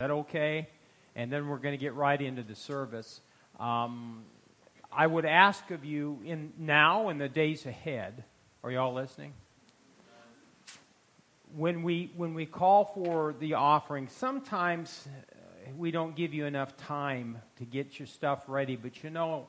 [0.00, 0.68] that okay?
[1.16, 3.20] And then we're going to get right into the service.
[3.58, 4.22] Um,
[4.92, 8.22] I would ask of you in now and the days ahead.
[8.62, 9.32] Are you all listening?
[11.56, 16.76] When we when we call for the offering, sometimes uh, we don't give you enough
[16.76, 18.76] time to get your stuff ready.
[18.76, 19.48] But you know,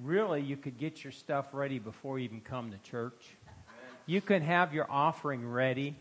[0.00, 3.36] really, you could get your stuff ready before you even come to church.
[4.06, 5.96] You can have your offering ready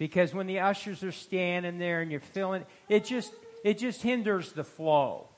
[0.00, 4.50] because when the ushers are standing there and you're feeling it just it just hinders
[4.52, 5.28] the flow.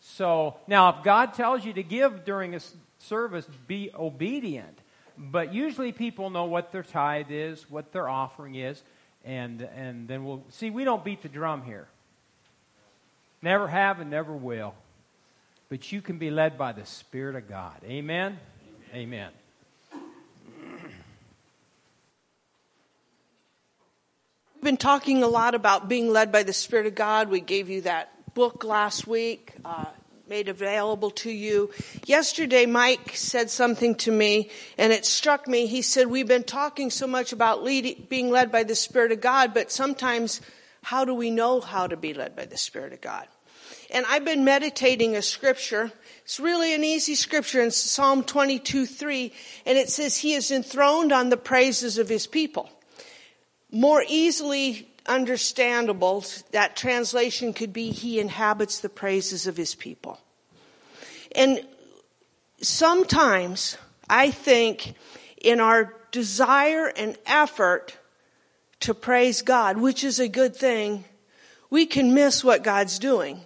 [0.00, 2.60] So now if God tells you to give during a
[2.98, 4.76] service, be obedient.
[5.16, 8.82] But usually people know what their tithe is, what their offering is,
[9.24, 11.86] and and then we'll see we don't beat the drum here.
[13.40, 14.74] Never have and never will.
[15.68, 17.76] But you can be led by the Spirit of God.
[17.84, 18.40] Amen.
[18.92, 18.96] Amen.
[18.96, 19.37] Amen.
[24.58, 27.28] We've been talking a lot about being led by the Spirit of God.
[27.28, 29.84] We gave you that book last week, uh,
[30.28, 31.70] made available to you.
[32.06, 35.68] Yesterday, Mike said something to me, and it struck me.
[35.68, 39.20] He said, We've been talking so much about leading, being led by the Spirit of
[39.20, 40.40] God, but sometimes,
[40.82, 43.28] how do we know how to be led by the Spirit of God?
[43.92, 45.92] And I've been meditating a scripture.
[46.24, 49.32] It's really an easy scripture in Psalm 22 3,
[49.66, 52.68] and it says, He is enthroned on the praises of His people
[53.70, 60.20] more easily understandable, that translation could be He inhabits the praises of His people.
[61.34, 61.66] And
[62.60, 63.76] sometimes
[64.08, 64.94] I think
[65.40, 67.96] in our desire and effort
[68.80, 71.04] to praise God, which is a good thing,
[71.70, 73.40] we can miss what God's doing.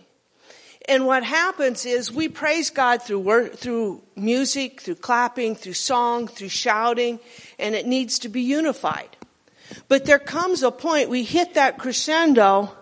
[0.89, 6.27] And what happens is we praise God through work, through music, through clapping, through song,
[6.27, 7.21] through shouting,
[7.59, 9.17] and it needs to be unified.
[9.89, 12.73] But there comes a point we hit that crescendo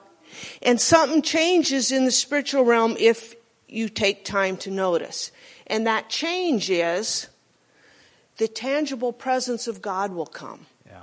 [0.62, 3.34] and something changes in the spiritual realm if
[3.69, 5.33] you take time to notice.
[5.66, 7.28] And that change is
[8.38, 10.67] the tangible presence of God will come.
[10.86, 11.02] Yeah.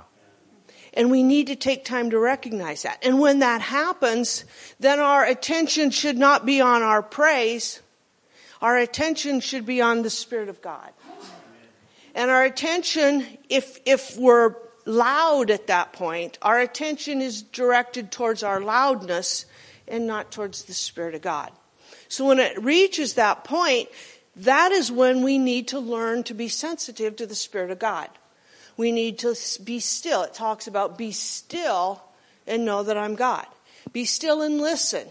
[0.94, 2.98] And we need to take time to recognize that.
[3.02, 4.44] And when that happens,
[4.80, 7.80] then our attention should not be on our praise.
[8.60, 10.90] Our attention should be on the Spirit of God.
[12.14, 14.56] And our attention, if, if we're
[14.88, 19.46] loud at that point, our attention is directed towards our loudness
[19.86, 21.52] and not towards the Spirit of God.
[22.08, 23.88] So when it reaches that point,
[24.36, 28.08] that is when we need to learn to be sensitive to the Spirit of God.
[28.76, 30.22] We need to be still.
[30.22, 32.02] It talks about be still
[32.46, 33.46] and know that I'm God.
[33.92, 35.06] Be still and listen.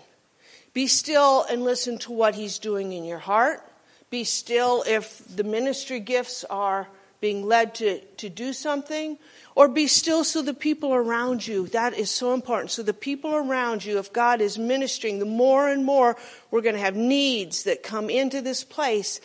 [0.74, 3.62] Be still and listen to what He's doing in your heart.
[4.10, 6.88] Be still if the ministry gifts are
[7.20, 9.18] being led to, to do something
[9.56, 12.70] or be still so the people around you, that is so important.
[12.70, 16.16] So the people around you, if God is ministering, the more and more
[16.52, 19.20] we're going to have needs that come into this place.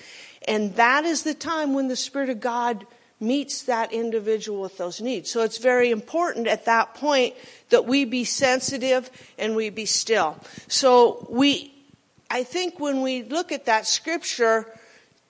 [0.48, 2.86] And that is the time when the Spirit of God
[3.20, 5.30] meets that individual with those needs.
[5.30, 7.34] So it's very important at that point
[7.68, 10.38] that we be sensitive and we be still.
[10.66, 11.72] So we,
[12.30, 14.66] I think when we look at that scripture,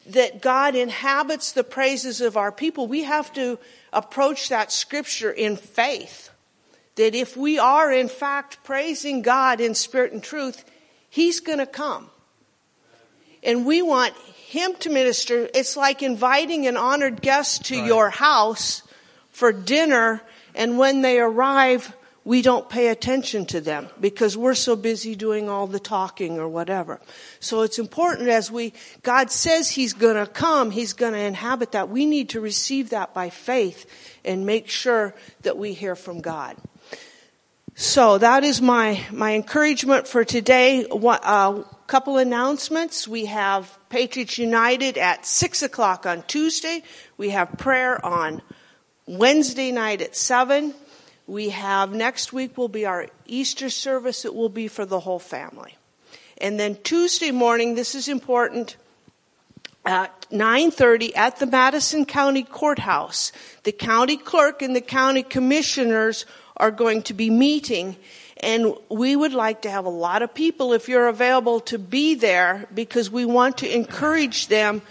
[0.07, 3.59] that God inhabits the praises of our people, we have to
[3.93, 6.31] approach that scripture in faith.
[6.97, 10.65] That if we are in fact praising God in spirit and truth,
[11.09, 12.11] He's gonna come.
[13.43, 15.49] And we want Him to minister.
[15.55, 17.87] It's like inviting an honored guest to right.
[17.87, 18.83] your house
[19.31, 20.21] for dinner,
[20.55, 25.49] and when they arrive, we don't pay attention to them because we're so busy doing
[25.49, 27.01] all the talking or whatever.
[27.41, 28.73] So it's important as we,
[29.03, 31.89] God says He's gonna come, He's gonna inhabit that.
[31.89, 33.87] We need to receive that by faith
[34.25, 36.57] and make sure that we hear from God.
[37.75, 40.85] So that is my, my encouragement for today.
[40.85, 43.09] A uh, couple announcements.
[43.09, 46.83] We have Patriots United at six o'clock on Tuesday.
[47.17, 48.43] We have prayer on
[49.07, 50.75] Wednesday night at seven.
[51.33, 54.27] We have next week will be our Easter service.
[54.27, 55.79] It will be for the whole family.
[56.37, 58.77] And then Tuesday morning, this is important,
[59.87, 63.33] at 9:30 at the Madison County Courthouse.
[63.63, 66.27] The county clerk and the county commissioners
[66.59, 67.97] are going to be meeting
[68.37, 72.15] and we would like to have a lot of people if you're available to be
[72.15, 74.83] there because we want to encourage them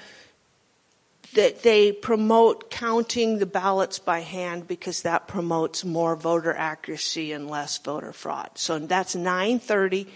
[1.33, 7.49] that they promote counting the ballots by hand because that promotes more voter accuracy and
[7.49, 8.49] less voter fraud.
[8.55, 10.07] So that's 9:30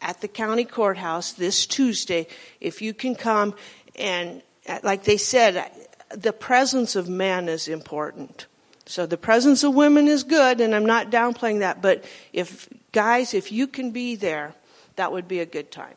[0.00, 2.26] at the county courthouse this Tuesday.
[2.60, 3.54] If you can come
[3.96, 5.68] and uh, like they said, uh,
[6.10, 8.46] the presence of men is important.
[8.86, 13.32] So the presence of women is good and I'm not downplaying that, but if guys,
[13.34, 14.54] if you can be there,
[14.96, 15.94] that would be a good time.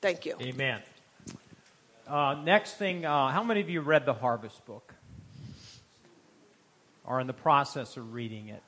[0.00, 0.34] Thank you.
[0.40, 0.80] Amen.
[2.10, 4.94] Uh, next thing, uh, how many of you read the Harvest Book?
[7.06, 8.64] Are in the process of reading it?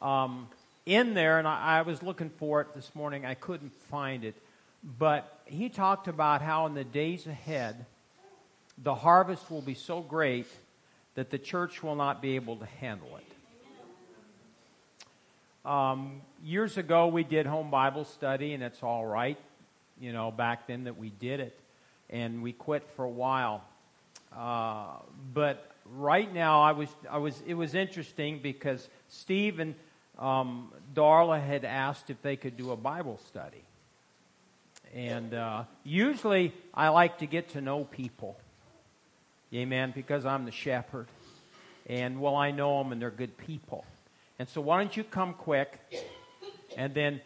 [0.00, 0.46] Um,
[0.86, 4.36] in there, and I, I was looking for it this morning, I couldn't find it,
[5.00, 7.86] but he talked about how in the days ahead,
[8.78, 10.46] the harvest will be so great
[11.16, 15.68] that the church will not be able to handle it.
[15.68, 19.38] Um, years ago, we did home Bible study, and it's all right,
[20.00, 21.59] you know, back then that we did it,
[22.10, 23.64] and we quit for a while.
[24.36, 24.88] Uh,
[25.32, 29.74] but right now, I was, I was, it was interesting because Steve and
[30.18, 33.62] um, Darla had asked if they could do a Bible study,
[34.94, 38.36] and uh, usually I like to get to know people,
[39.54, 41.06] amen, because I'm the shepherd,
[41.86, 43.84] and well, I know them, and they're good people.
[44.38, 45.78] And so, why don't you come quick?
[46.76, 47.20] And then,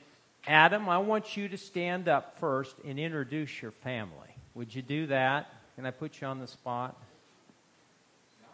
[0.46, 4.33] Adam, I want you to stand up first and introduce your family.
[4.54, 5.48] Would you do that?
[5.76, 6.96] Can I put you on the spot?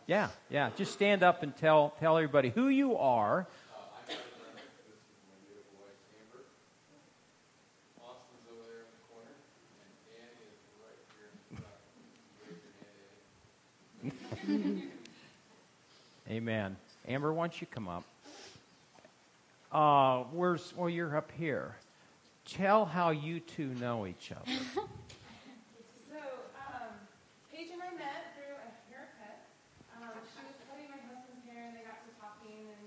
[0.07, 0.71] Yeah, yeah.
[0.77, 3.47] Just stand up and tell tell everybody who you are.
[16.31, 16.77] Amen.
[17.07, 18.05] Amber, why don't you come up?
[19.71, 21.77] Uh, where's, well, you're up here.
[22.47, 24.51] Tell how you two know each other.
[26.11, 26.19] so,
[26.59, 26.91] um,
[27.53, 29.39] Paige and I met through a haircut.
[29.95, 32.83] Um, she was cutting my husband's hair, and they got to talking, and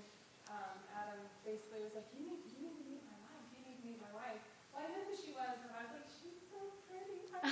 [0.52, 3.44] um, Adam basically was like, you need, you need to meet my wife.
[3.56, 4.40] You need to meet my wife.
[4.76, 7.24] Well, I knew who she was, and I was like, she's so pretty.
[7.32, 7.48] I,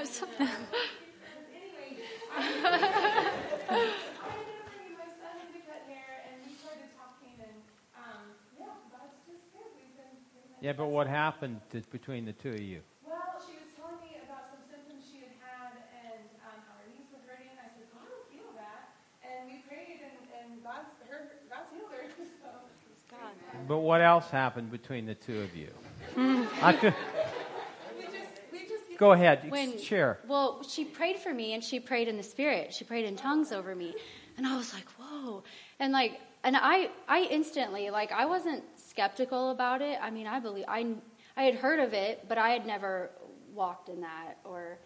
[0.00, 0.46] I don't know.
[1.50, 2.02] anyway,
[2.34, 3.92] I,
[10.62, 12.86] Yeah, but what happened to, between the two of you?
[13.02, 15.74] Well, she was telling me about some symptoms she had had
[16.06, 17.50] and um, how her knees were hurting.
[17.58, 18.94] I said, God will heal that.
[19.26, 22.06] And we prayed, and, and God's, her, God's healed her.
[22.38, 22.46] So.
[23.10, 23.34] God.
[23.66, 25.74] But what else happened between the two of you?
[26.62, 26.94] I could,
[27.98, 30.18] we just, we just, Go ahead, when, share.
[30.26, 32.72] Well, she prayed for me, and she prayed in the spirit.
[32.72, 33.94] She prayed in tongues over me,
[34.36, 35.42] and I was like, "Whoa!"
[35.78, 39.98] And like, and I, I instantly, like, I wasn't skeptical about it.
[40.00, 40.94] I mean, I believe I
[41.36, 43.10] I had heard of it, but I had never
[43.54, 44.78] walked in that or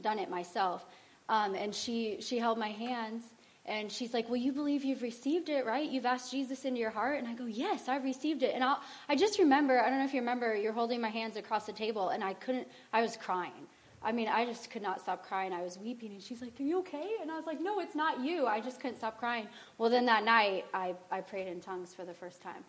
[0.00, 0.86] done it myself.
[1.28, 3.24] Um, and she she held my hands
[3.64, 5.88] and she's like, "Well, you believe you've received it, right?
[5.88, 8.76] You've asked Jesus into your heart." And I go, "Yes, I've received it." And I
[9.08, 11.72] I just remember, I don't know if you remember, you're holding my hands across the
[11.72, 12.68] table, and I couldn't.
[12.92, 13.66] I was crying.
[14.04, 15.52] I mean, I just could not stop crying.
[15.52, 17.94] I was weeping, and she's like, "Are you okay?" And I was like, "No, it's
[17.94, 18.46] not you.
[18.46, 19.46] I just couldn't stop crying."
[19.78, 22.64] Well, then that night, I I prayed in tongues for the first time.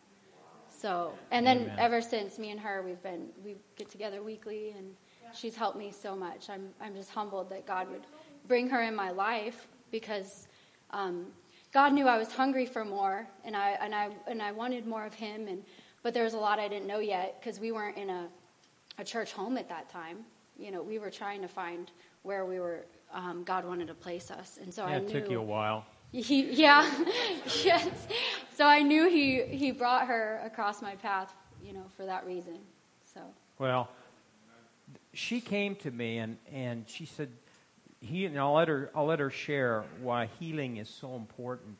[0.69, 1.75] So, and then Amen.
[1.79, 4.95] ever since, me and her, we've been we get together weekly, and
[5.33, 6.49] she's helped me so much.
[6.49, 8.05] I'm I'm just humbled that God would
[8.47, 10.47] bring her in my life because
[10.93, 11.25] um,
[11.73, 15.05] God knew I was hungry for more, and I and I and I wanted more
[15.05, 15.63] of Him, and
[16.03, 18.29] but there was a lot I didn't know yet because we weren't in a
[18.99, 20.19] a church home at that time.
[20.57, 21.91] You know, we were trying to find
[22.21, 22.85] where we were.
[23.11, 25.07] Um, God wanted to place us, and so yeah, I knew.
[25.07, 25.85] It took you a while.
[26.13, 26.89] He, yeah,
[27.63, 27.89] yes.
[28.55, 31.33] So I knew he, he brought her across my path,
[31.65, 32.59] you know, for that reason.
[33.11, 33.21] So.
[33.57, 33.89] Well,
[35.13, 37.29] she came to me and, and she said,
[38.03, 41.77] he, and I'll let, her, I'll let her share why healing is so important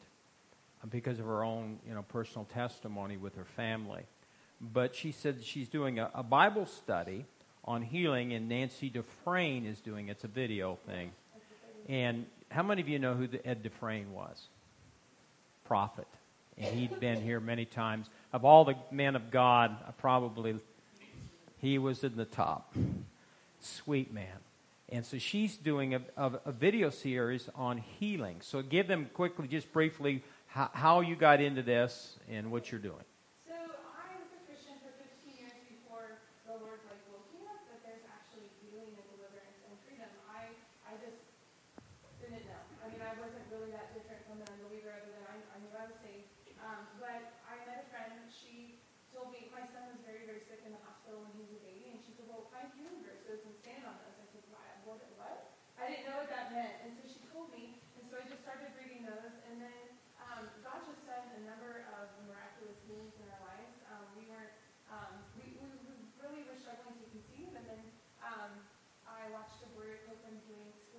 [0.81, 4.03] uh, because of her own, you know, personal testimony with her family.
[4.61, 7.25] But she said she's doing a, a Bible study
[7.65, 11.11] on healing, and Nancy Dufresne is doing it's a video thing.
[11.89, 14.47] And how many of you know who Ed Dufresne was?
[15.65, 16.07] Prophet.
[16.57, 18.07] And he'd been here many times.
[18.31, 20.55] Of all the men of God, probably
[21.59, 22.73] he was in the top.
[23.59, 24.37] Sweet man.
[24.93, 28.41] And so she's doing a, a, a video series on healing.
[28.41, 32.79] So give them quickly, just briefly, how, how you got into this and what you're
[32.79, 33.03] doing.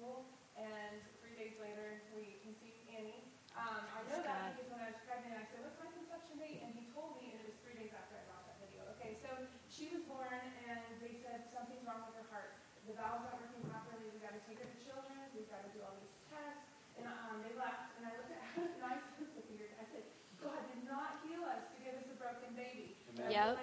[0.05, 0.29] school,
[0.61, 3.25] and three days later we conceived Annie.
[3.57, 6.61] Um, I know that because when I was pregnant, I said, "What's my conception date?"
[6.61, 8.85] And he told me, and it was three days after I watched that video.
[8.99, 9.31] Okay, so
[9.73, 10.29] she was born,
[10.69, 12.53] and they said something's wrong with her heart.
[12.85, 14.05] The valve's not working properly.
[14.13, 15.17] We've got to take her to children.
[15.33, 16.69] We've got to do all these tests.
[17.01, 20.05] And um, they left, and I looked at Adam, and I said, "I said,
[20.37, 23.57] God did not heal us to give us a broken baby." Yep.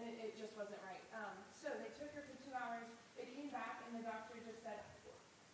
[0.00, 1.04] and it, it just wasn't right.
[1.12, 2.88] Um, so they took her for two hours.
[3.20, 4.80] They came back, and the doctor just said,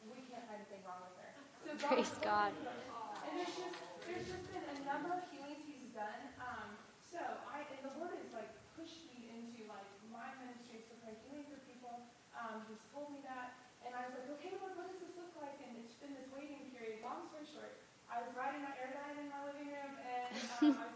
[0.07, 1.31] "We can't find anything wrong with her."
[1.67, 2.55] So Praise God.
[2.55, 3.75] And there's just
[4.07, 6.31] there's just been a number of healings He's done.
[6.39, 7.19] Um, so
[7.51, 11.51] I and the Lord has like pushed me into like my ministry to pray healing
[11.51, 12.07] for people.
[12.39, 15.35] Um, he's told me that, and I was like, "Okay, Lord, what does this look
[15.43, 17.03] like?" And it's been this waiting period.
[17.03, 17.75] Long story short,
[18.07, 20.31] I was riding my air in my living room, and
[20.63, 20.96] um, I was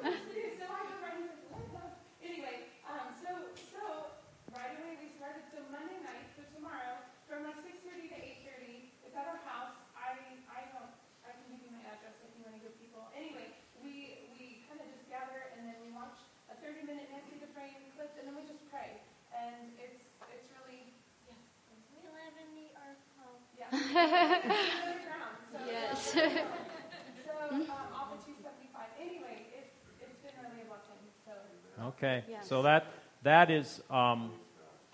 [32.03, 32.23] Okay.
[32.41, 32.87] So that
[33.23, 34.31] that is um,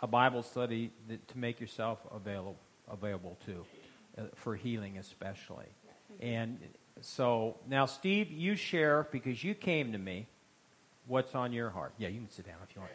[0.01, 2.57] a Bible study that, to make yourself available
[2.91, 3.65] available to
[4.17, 5.67] uh, for healing especially.
[6.19, 6.59] And
[7.01, 10.27] so now Steve, you share because you came to me
[11.05, 11.93] what's on your heart.
[11.97, 12.91] Yeah, you can sit down if you want.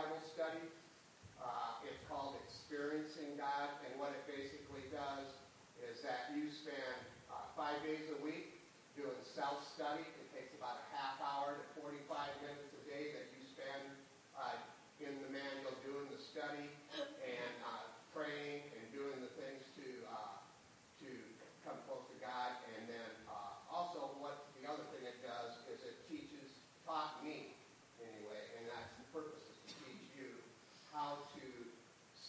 [0.00, 0.64] Bible study.
[1.36, 5.28] Uh, it's called Experiencing God, and what it basically does
[5.76, 8.64] is that you spend uh, five days a week
[8.96, 10.08] doing self-study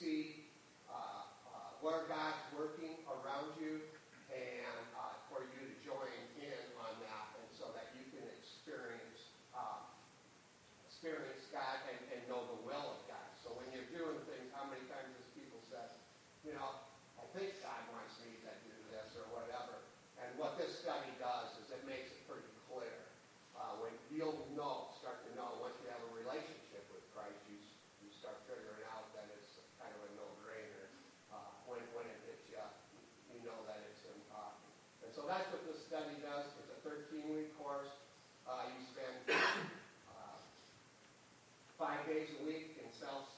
[0.02, 0.31] see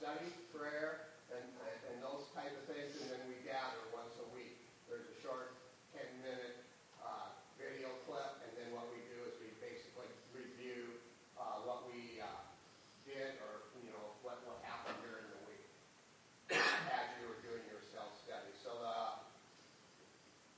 [0.04, 1.48] study, prayer, and,
[1.88, 4.60] and those type of things, and then we gather once a week.
[4.92, 5.56] There's a short
[5.96, 6.60] 10-minute
[7.00, 11.00] uh, video clip, and then what we do is we basically review
[11.40, 12.28] uh, what we uh,
[13.08, 15.72] did or, you know, what, what happened during the week
[16.52, 18.52] as you were doing your self-study.
[18.60, 19.00] So the,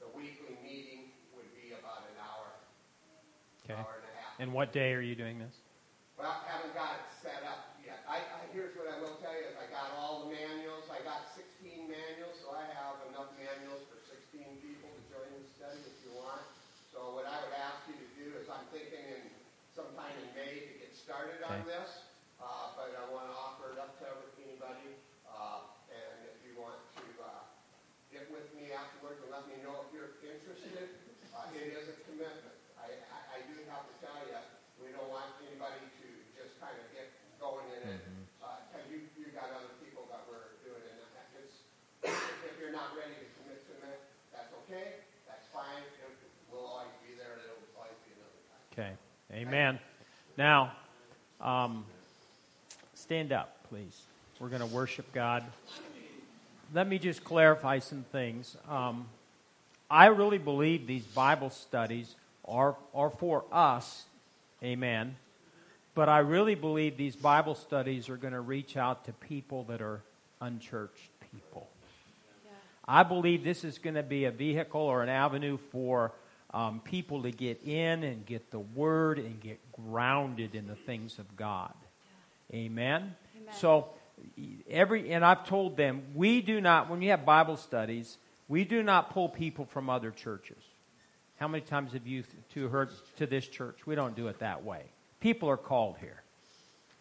[0.02, 2.50] the weekly meeting would be about an hour,
[3.62, 3.78] okay.
[3.78, 4.42] hour and a half.
[4.42, 5.54] And what day are you doing this?
[30.46, 30.94] interested,
[31.58, 32.54] it is a commitment.
[32.78, 34.38] I, I, I do have to tell you,
[34.78, 36.06] we don't want anybody to
[36.38, 37.10] just kind of get
[37.42, 38.46] going in it, mm-hmm.
[38.46, 41.02] uh, because you, you got other people that were doing it.
[41.02, 41.66] And it's,
[42.06, 45.82] if you're not ready to commit to it, that's okay, that's fine.
[46.54, 48.62] We'll always be there, and it'll always be another time.
[48.70, 48.94] Okay,
[49.34, 49.82] amen.
[50.38, 50.78] Now,
[51.42, 51.90] um,
[52.94, 54.06] stand up, please.
[54.38, 55.42] We're going to worship God.
[56.70, 58.58] Let me just clarify some things.
[58.70, 59.10] Um,
[59.90, 62.16] I really believe these Bible studies
[62.48, 64.06] are, are for us.
[64.64, 65.16] Amen.
[65.94, 69.82] But I really believe these Bible studies are going to reach out to people that
[69.82, 70.02] are
[70.42, 71.70] unchurched people.
[72.88, 76.12] I believe this is going to be a vehicle or an avenue for
[76.54, 81.18] um, people to get in and get the word and get grounded in the things
[81.18, 81.74] of God.
[82.54, 83.16] Amen.
[83.36, 83.54] Amen.
[83.54, 83.90] So
[84.70, 88.84] every and I've told them we do not when you have Bible studies we do
[88.84, 90.62] not pull people from other churches.
[91.38, 92.24] How many times have you
[92.54, 93.86] to heard to this church?
[93.86, 94.84] We don't do it that way.
[95.20, 96.22] People are called here.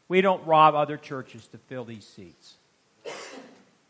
[0.09, 2.55] We don't rob other churches to fill these seats.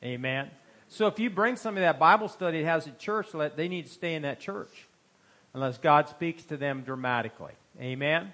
[0.02, 0.50] Amen.
[0.88, 3.92] So if you bring somebody that Bible study that has a church, they need to
[3.92, 4.86] stay in that church
[5.54, 7.54] unless God speaks to them dramatically.
[7.80, 8.32] Amen?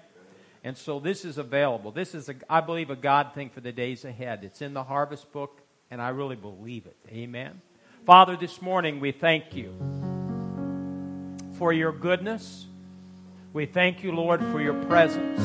[0.63, 1.91] And so this is available.
[1.91, 4.43] This is, a, I believe, a God thing for the days ahead.
[4.43, 6.95] It's in the harvest book, and I really believe it.
[7.09, 7.61] Amen?
[8.05, 9.73] Father, this morning we thank you
[11.59, 12.65] for your goodness.
[13.53, 15.39] We thank you, Lord, for your presence.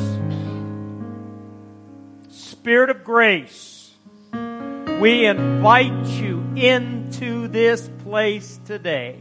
[2.30, 3.92] Spirit of grace,
[4.32, 9.18] we invite you into this place today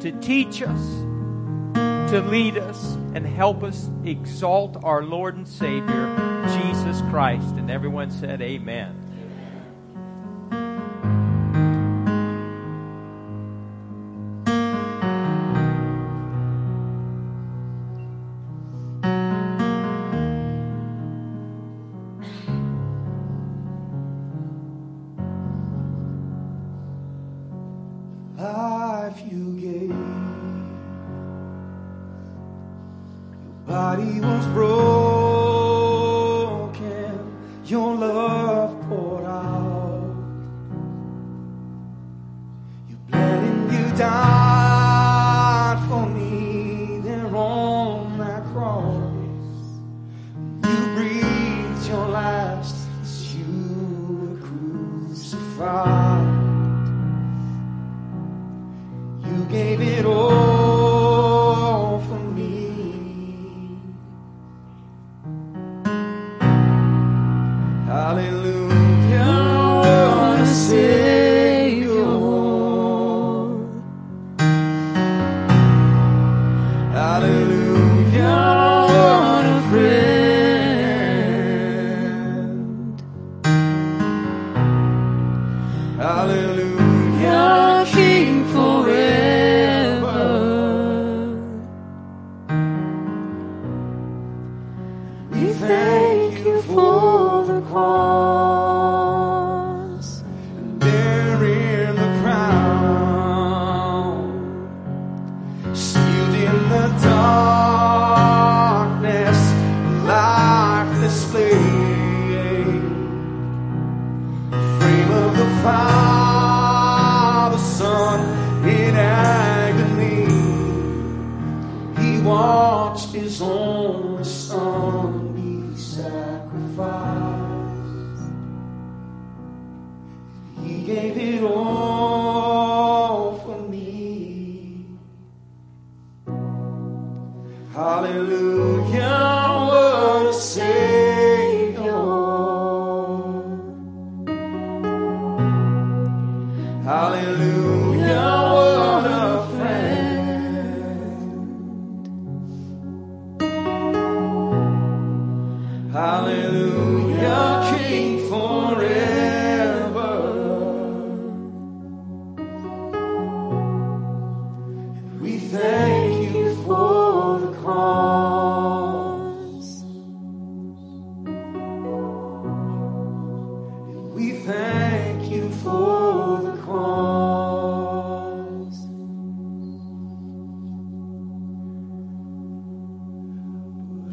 [0.00, 1.06] to teach us
[2.10, 6.06] to lead us and help us exalt our Lord and Savior,
[6.60, 7.56] Jesus Christ.
[7.56, 9.05] And everyone said, Amen.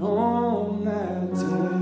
[0.03, 1.73] that day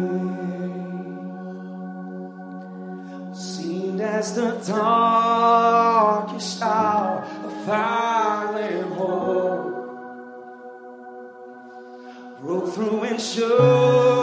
[3.34, 9.72] seemed as the darkest hour of valley hole
[12.42, 14.21] broke through and showed.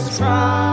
[0.00, 0.69] Jesus Christ.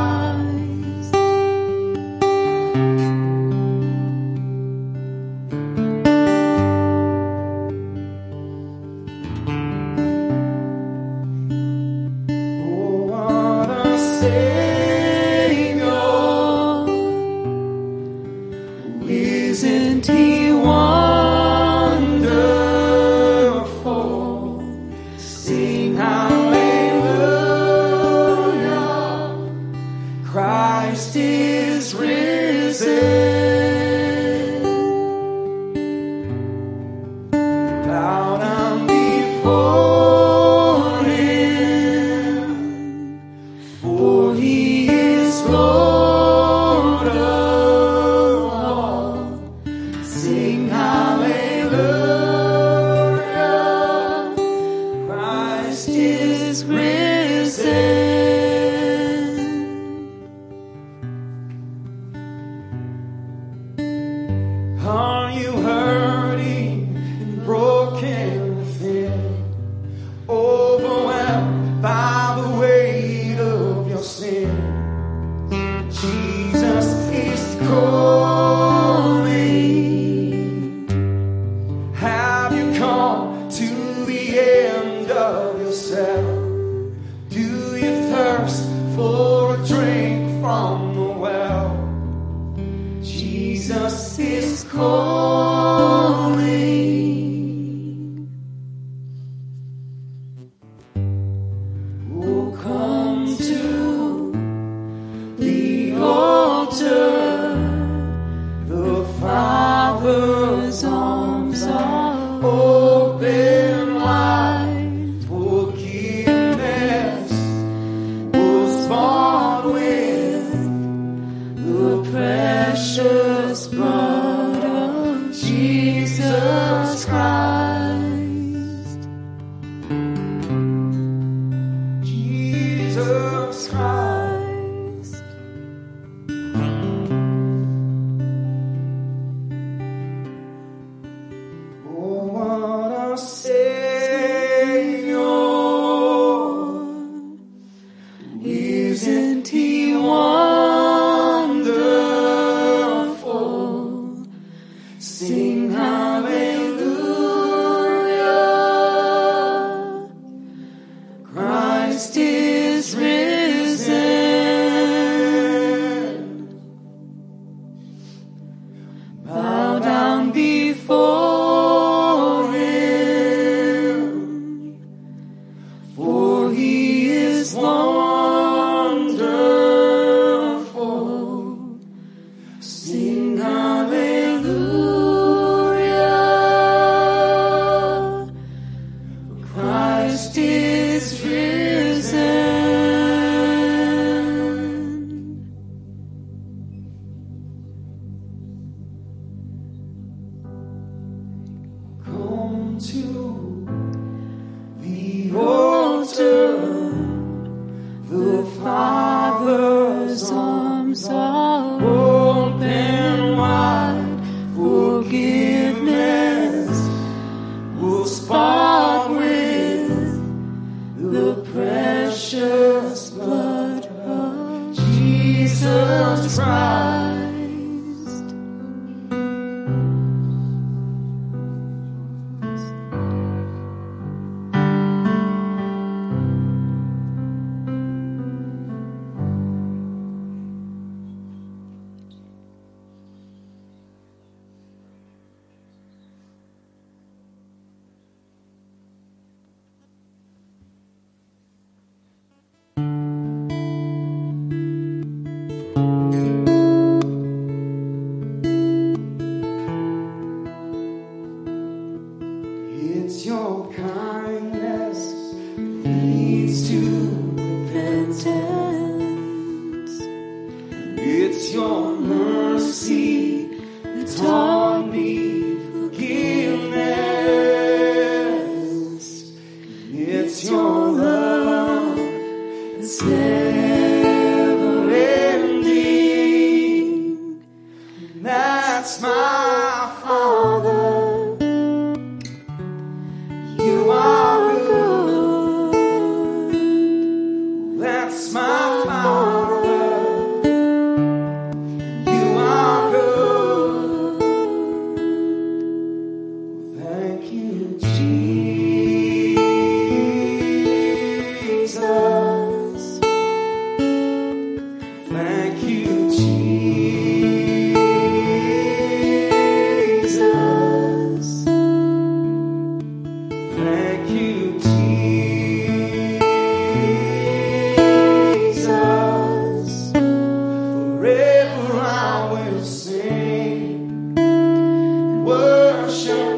[335.87, 336.36] Worship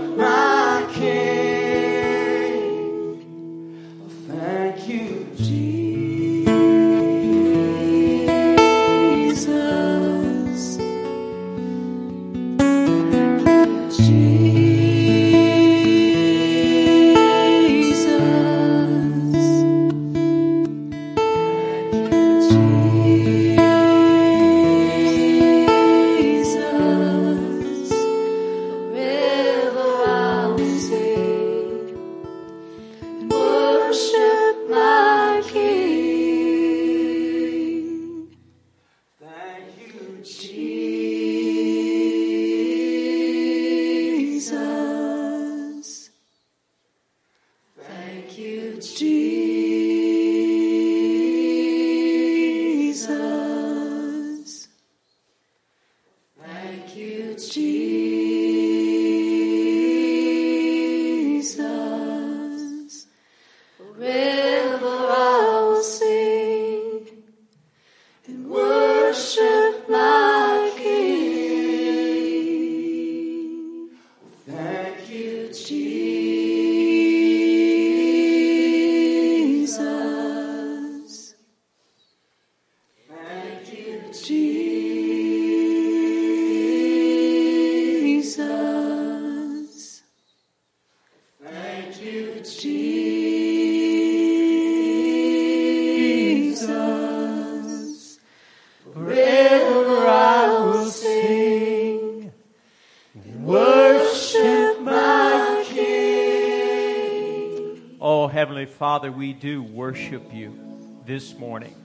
[108.79, 110.57] Father, we do worship you
[111.05, 111.75] this morning.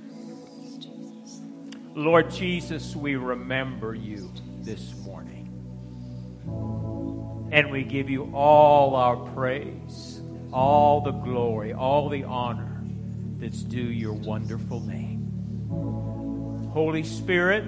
[1.92, 4.30] Lord Jesus, we remember you
[4.60, 5.50] this morning.
[7.50, 10.20] And we give you all our praise,
[10.52, 12.84] all the glory, all the honor
[13.38, 16.70] that's due your wonderful name.
[16.72, 17.64] Holy Spirit,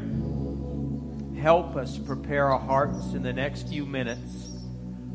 [1.37, 4.53] help us prepare our hearts in the next few minutes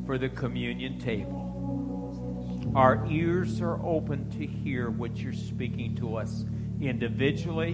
[0.06, 1.40] for the communion table.
[2.76, 6.46] Our ears are open to hear what you're speaking to us
[6.80, 7.74] individually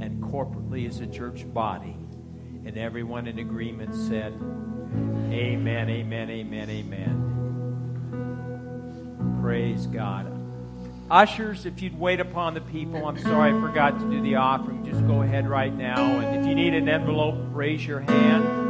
[0.00, 1.96] and corporately as a church body.
[2.64, 4.32] And everyone in agreement said,
[5.32, 7.32] Amen, amen, amen, amen.
[9.42, 10.32] Praise God.
[11.10, 14.84] Ushers, if you'd wait upon the people, I'm sorry I forgot to do the offering.
[14.84, 16.04] Just go ahead right now.
[16.04, 18.65] And if you need an envelope, raise your hand.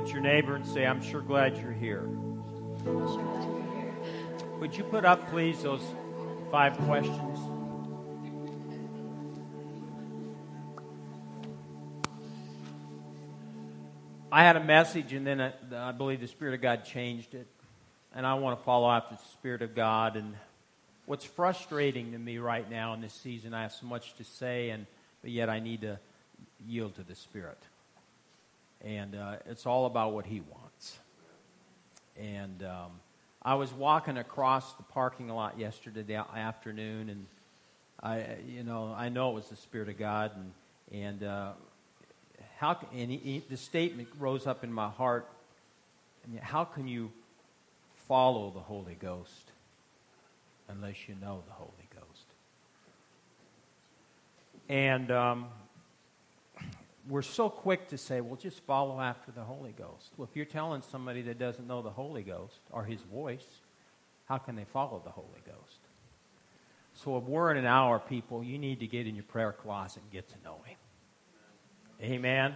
[0.00, 2.06] At your neighbor and say, I'm sure glad you're here.
[4.58, 5.82] Would you put up, please, those
[6.50, 7.38] five questions?
[14.32, 17.46] I had a message, and then I, I believe the Spirit of God changed it.
[18.14, 20.16] And I want to follow after the Spirit of God.
[20.16, 20.34] And
[21.04, 24.70] what's frustrating to me right now in this season, I have so much to say,
[24.70, 24.86] and
[25.20, 25.98] but yet I need to
[26.66, 27.58] yield to the Spirit.
[28.82, 30.98] And uh, it's all about what He wants.
[32.16, 32.90] And um,
[33.42, 37.26] I was walking across the parking lot yesterday afternoon, and
[38.02, 40.52] I, you know, I know it was the Spirit of God, and
[40.92, 41.52] and uh,
[42.58, 45.28] how and he, he, the statement rose up in my heart.
[46.42, 47.10] How can you
[48.06, 49.52] follow the Holy Ghost
[50.68, 52.24] unless you know the Holy Ghost?
[54.68, 55.46] And um,
[57.10, 60.12] we're so quick to say, well, just follow after the Holy Ghost.
[60.16, 63.44] Well, if you're telling somebody that doesn't know the Holy Ghost or his voice,
[64.26, 65.78] how can they follow the Holy Ghost?
[66.94, 70.02] So if we're in an hour, people, you need to get in your prayer closet
[70.02, 70.76] and get to know him.
[72.00, 72.54] Amen.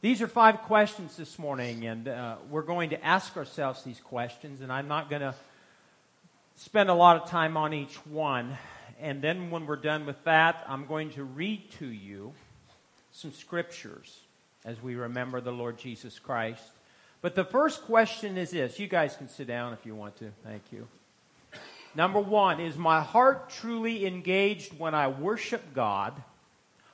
[0.00, 4.62] These are five questions this morning, and uh, we're going to ask ourselves these questions,
[4.62, 5.34] and I'm not going to
[6.56, 8.58] spend a lot of time on each one.
[9.00, 12.32] And then when we're done with that, I'm going to read to you
[13.14, 14.18] some scriptures
[14.64, 16.62] as we remember the Lord Jesus Christ.
[17.22, 18.78] But the first question is this.
[18.78, 20.30] You guys can sit down if you want to.
[20.44, 20.88] Thank you.
[21.94, 26.20] Number one, is my heart truly engaged when I worship God?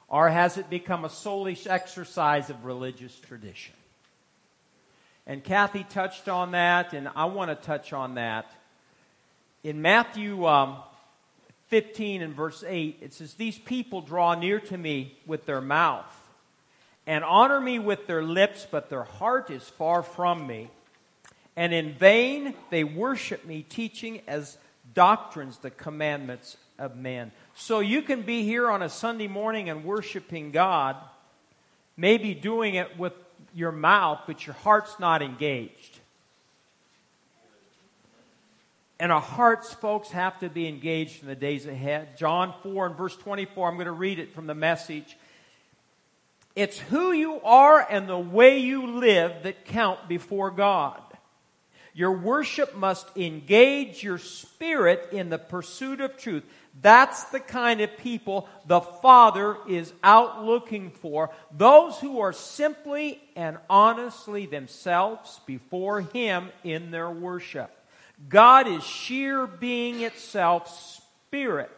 [0.08, 3.74] Or has it become a soulish exercise of religious tradition?
[5.26, 8.52] And Kathy touched on that, and I want to touch on that.
[9.64, 10.76] In Matthew um,
[11.68, 16.19] 15 and verse 8, it says, These people draw near to me with their mouth
[17.06, 20.70] and honor me with their lips, but their heart is far from me.
[21.56, 24.58] And in vain they worship me, teaching as
[24.94, 27.32] doctrines the commandments of men.
[27.54, 30.96] So you can be here on a Sunday morning and worshiping God,
[31.96, 33.12] maybe doing it with
[33.54, 35.98] your mouth, but your heart's not engaged.
[38.98, 42.18] And our hearts, folks, have to be engaged in the days ahead.
[42.18, 45.16] John 4 and verse 24, I'm going to read it from the message.
[46.56, 51.00] It's who you are and the way you live that count before God.
[51.92, 56.44] Your worship must engage your spirit in the pursuit of truth.
[56.80, 61.30] That's the kind of people the Father is out looking for.
[61.52, 67.70] Those who are simply and honestly themselves before Him in their worship.
[68.28, 71.70] God is sheer being itself, spirit.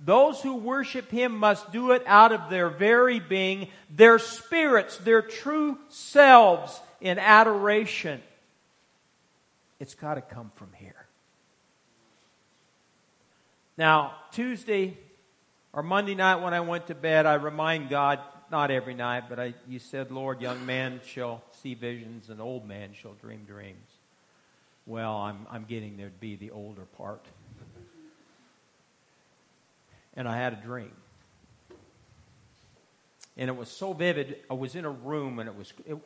[0.00, 5.22] Those who worship Him must do it out of their very being, their spirits, their
[5.22, 8.20] true selves in adoration.
[9.80, 11.06] It's got to come from here.
[13.76, 14.96] Now, Tuesday
[15.72, 18.20] or Monday night when I went to bed, I remind God,
[18.50, 22.66] not every night, but I, you said, Lord, young man shall see visions and old
[22.66, 23.90] man shall dream dreams.
[24.86, 27.24] Well, I'm, I'm getting there to be the older part.
[30.16, 30.92] And I had a dream.
[33.36, 34.36] And it was so vivid.
[34.48, 35.98] I was in a room, and it was it,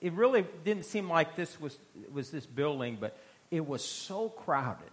[0.00, 1.78] it really didn't seem like this was
[2.12, 3.16] was this building, but
[3.52, 4.90] it was so crowded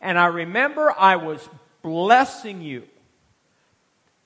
[0.00, 1.46] and I remember I was
[1.82, 2.84] blessing you,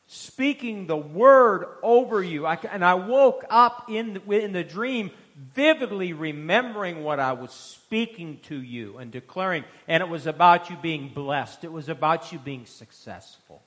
[0.06, 2.46] speaking the word over you.
[2.46, 7.52] I, and I woke up in the, in the dream vividly remembering what I was
[7.52, 9.64] speaking to you and declaring.
[9.88, 13.62] And it was about you being blessed, it was about you being successful.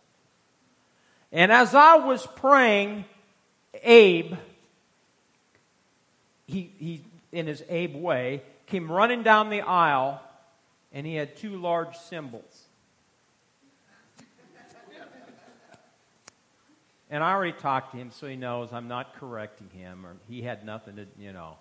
[1.32, 3.06] And as I was praying,
[3.84, 4.34] Abe,
[6.46, 10.22] he, he in his Abe way, came running down the aisle
[10.94, 12.67] and he had two large cymbals.
[17.10, 20.42] And I already talked to him, so he knows I'm not correcting him, or he
[20.42, 21.58] had nothing to, you know.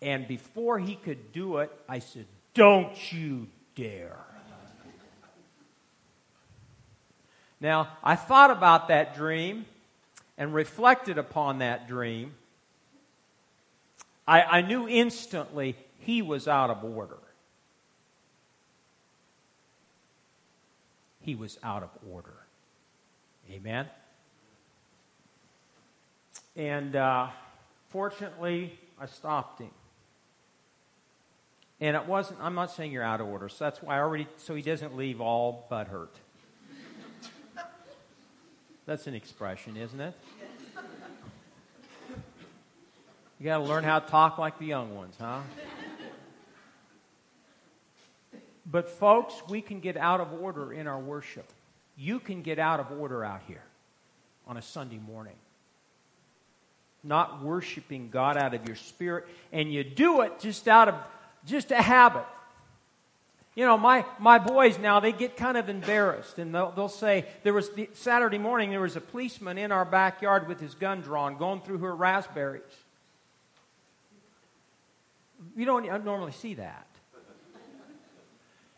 [0.00, 4.16] And before he could do it, I said, Don't you dare.
[7.60, 9.64] Now, I thought about that dream
[10.36, 12.34] and reflected upon that dream.
[14.26, 17.16] I, I knew instantly he was out of order.
[21.24, 22.43] he was out of order.
[23.50, 23.86] Amen?
[26.56, 27.28] And uh,
[27.88, 29.70] fortunately, I stopped him.
[31.80, 34.26] And it wasn't, I'm not saying you're out of order, so that's why I already,
[34.38, 36.14] so he doesn't leave all but hurt.
[38.86, 40.14] That's an expression, isn't it?
[43.40, 45.40] You got to learn how to talk like the young ones, huh?
[48.64, 51.50] but, folks, we can get out of order in our worship.
[51.96, 53.62] You can get out of order out here
[54.46, 55.36] on a Sunday morning.
[57.02, 60.94] Not worshiping God out of your spirit, and you do it just out of
[61.46, 62.24] just a habit.
[63.54, 67.24] You know, my, my boys now, they get kind of embarrassed and they'll, they'll say,
[67.44, 71.02] there was the, Saturday morning, there was a policeman in our backyard with his gun
[71.02, 72.62] drawn going through her raspberries.
[75.56, 76.86] You don't normally see that.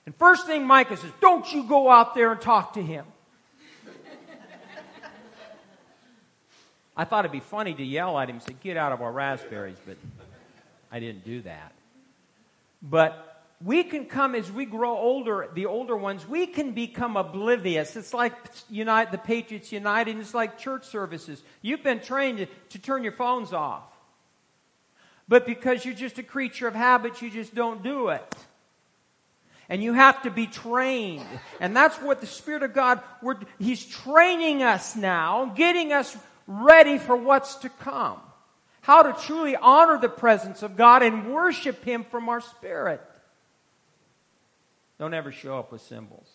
[0.06, 3.04] And first thing Micah says, don't you go out there and talk to him.
[6.96, 9.12] I thought it'd be funny to yell at him and say, get out of our
[9.12, 9.98] raspberries, but
[10.90, 11.72] I didn't do that.
[12.80, 17.96] But we can come as we grow older, the older ones, we can become oblivious.
[17.96, 18.32] It's like
[18.70, 21.42] unite, the Patriots United, it's like church services.
[21.60, 23.84] You've been trained to, to turn your phones off.
[25.28, 28.34] But because you're just a creature of habit, you just don't do it.
[29.68, 31.26] And you have to be trained.
[31.60, 33.00] And that's what the Spirit of God,
[33.58, 38.20] He's training us now, getting us ready for what's to come.
[38.82, 43.00] How to truly honor the presence of God and worship Him from our spirit.
[44.98, 46.28] Don't ever show up with cymbals.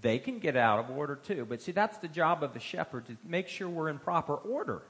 [0.00, 1.46] they can get out of order too.
[1.48, 4.82] But see, that's the job of the shepherd to make sure we're in proper order.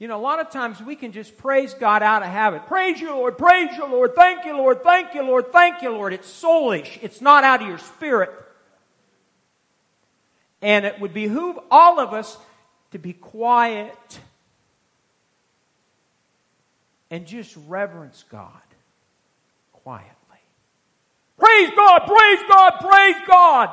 [0.00, 2.66] You know, a lot of times we can just praise God out of habit.
[2.66, 3.36] Praise you, Lord.
[3.36, 4.14] Praise you, Lord.
[4.14, 4.82] Thank you, Lord.
[4.82, 5.52] Thank you, Lord.
[5.52, 6.14] Thank you, Lord.
[6.14, 6.98] It's soulish.
[7.02, 8.30] It's not out of your spirit.
[10.62, 12.38] And it would behoove all of us
[12.92, 14.20] to be quiet
[17.10, 18.50] and just reverence God
[19.72, 20.08] quietly.
[21.38, 23.70] Praise God, praise God, praise God.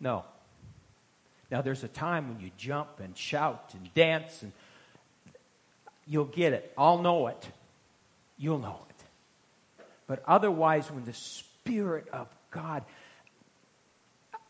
[0.00, 0.24] No.
[1.50, 4.52] Now, there's a time when you jump and shout and dance, and
[6.06, 6.72] you'll get it.
[6.78, 7.48] I'll know it.
[8.38, 9.84] You'll know it.
[10.06, 12.84] But otherwise, when the Spirit of God,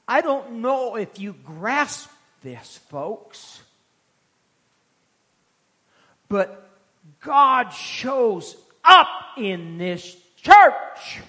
[0.06, 2.10] I don't know if you grasp
[2.42, 3.62] this, folks.
[6.28, 6.68] But
[7.20, 11.20] God shows up in this church.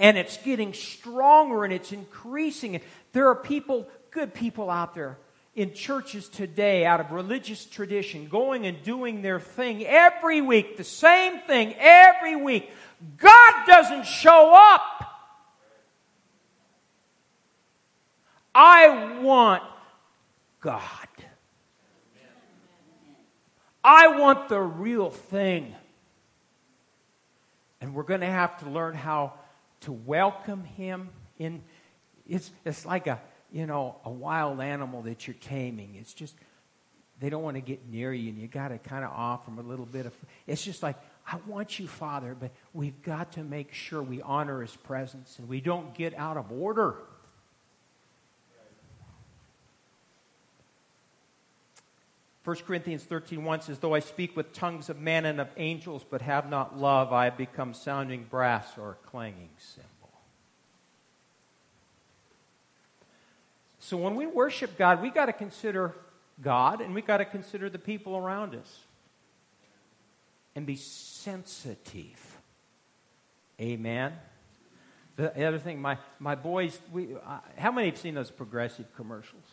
[0.00, 2.80] And it's getting stronger and it's increasing.
[3.12, 5.18] There are people, good people out there
[5.54, 10.84] in churches today out of religious tradition going and doing their thing every week, the
[10.84, 12.70] same thing every week.
[13.18, 14.82] God doesn't show up.
[18.54, 19.62] I want
[20.60, 20.82] God.
[23.82, 25.74] I want the real thing.
[27.80, 29.34] And we're going to have to learn how
[29.80, 31.62] to welcome him in.
[32.28, 33.20] It's, it's like a,
[33.52, 35.96] you know, a wild animal that you're taming.
[35.96, 36.34] It's just,
[37.20, 39.58] they don't want to get near you, and you got to kind of offer them
[39.58, 40.14] a little bit of.
[40.46, 44.62] It's just like, I want you, Father, but we've got to make sure we honor
[44.62, 46.96] his presence and we don't get out of order.
[52.44, 56.04] 1 Corinthians 13 1 says, Though I speak with tongues of men and of angels,
[56.08, 59.90] but have not love, I have become sounding brass or a clanging cymbal.
[63.78, 65.94] So when we worship God, we got to consider
[66.40, 68.80] God and we got to consider the people around us
[70.54, 72.38] and be sensitive.
[73.60, 74.14] Amen.
[75.16, 79.44] The other thing, my, my boys, we, uh, how many have seen those progressive commercials?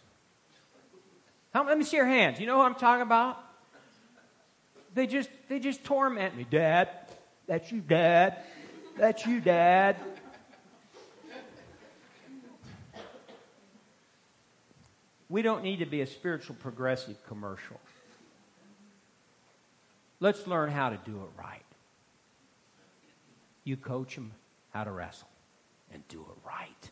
[1.57, 2.39] How, let me see your hands.
[2.39, 3.43] You know what I'm talking about?
[4.93, 6.45] They just they just torment me.
[6.47, 6.87] Dad,
[7.47, 8.43] that's you, Dad.
[8.95, 9.95] That's you, Dad.
[15.29, 17.79] We don't need to be a spiritual progressive commercial.
[20.19, 21.65] Let's learn how to do it right.
[23.63, 24.31] You coach them
[24.75, 25.27] how to wrestle
[25.91, 26.91] and do it right.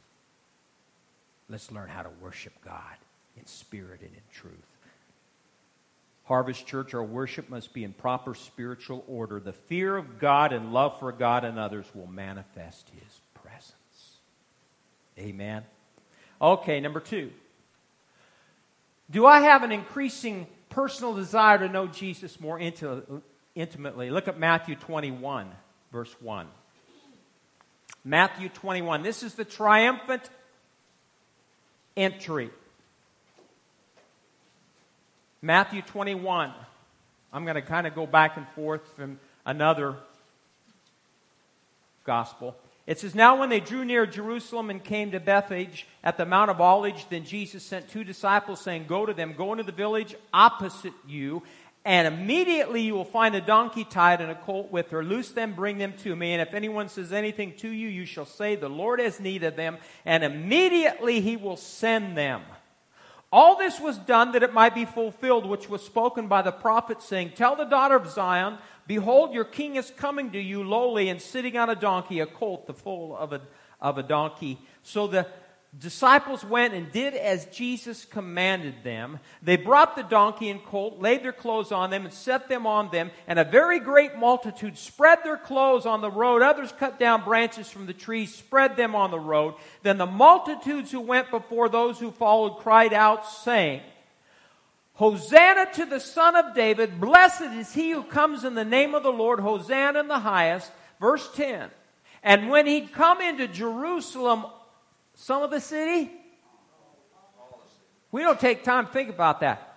[1.50, 2.98] Let's learn how to worship God
[3.38, 4.54] in spirit and in truth.
[6.26, 9.40] Harvest Church, our worship must be in proper spiritual order.
[9.40, 14.18] The fear of God and love for God and others will manifest His presence.
[15.20, 15.64] Amen.
[16.42, 17.32] Okay, number two.
[19.12, 24.10] Do I have an increasing personal desire to know Jesus more intimately?
[24.10, 25.48] Look at Matthew 21,
[25.92, 26.48] verse 1.
[28.04, 29.04] Matthew 21.
[29.04, 30.28] This is the triumphant
[31.96, 32.50] entry
[35.46, 36.52] Matthew 21.
[37.32, 39.96] I'm going to kind of go back and forth from another
[42.04, 42.56] gospel.
[42.88, 46.50] It says, Now when they drew near Jerusalem and came to Bethphage at the Mount
[46.50, 50.16] of Olives, then Jesus sent two disciples, saying, Go to them, go into the village
[50.34, 51.44] opposite you,
[51.84, 55.04] and immediately you will find a donkey tied and a colt with her.
[55.04, 56.34] Loose them, bring them to me.
[56.34, 59.56] And if anyone says anything to you, you shall say, The Lord has need of
[59.56, 62.42] them, and immediately he will send them.
[63.32, 67.02] All this was done that it might be fulfilled, which was spoken by the prophet,
[67.02, 68.58] saying, Tell the daughter of Zion,
[68.88, 72.68] Behold, your king is coming to you lowly and sitting on a donkey, a colt,
[72.68, 73.42] the foal of a,
[73.82, 74.60] of a donkey.
[74.84, 75.28] So the
[75.80, 79.20] disciples went and did as Jesus commanded them.
[79.42, 82.90] They brought the donkey and colt, laid their clothes on them, and set them on
[82.92, 83.12] them.
[83.28, 86.42] And a very great multitude spread their clothes on the road.
[86.42, 89.56] Others cut down branches from the trees, spread them on the road.
[89.84, 93.82] Then the multitudes who went before those who followed cried out, saying,
[94.94, 97.02] Hosanna to the Son of David.
[97.02, 99.42] Blessed is he who comes in the name of the Lord.
[99.42, 100.72] Hosanna in the highest.
[101.02, 101.70] Verse 10.
[102.24, 104.46] And when he'd come into Jerusalem,
[105.16, 106.12] some of the city,
[108.12, 109.76] we don't take time to think about that.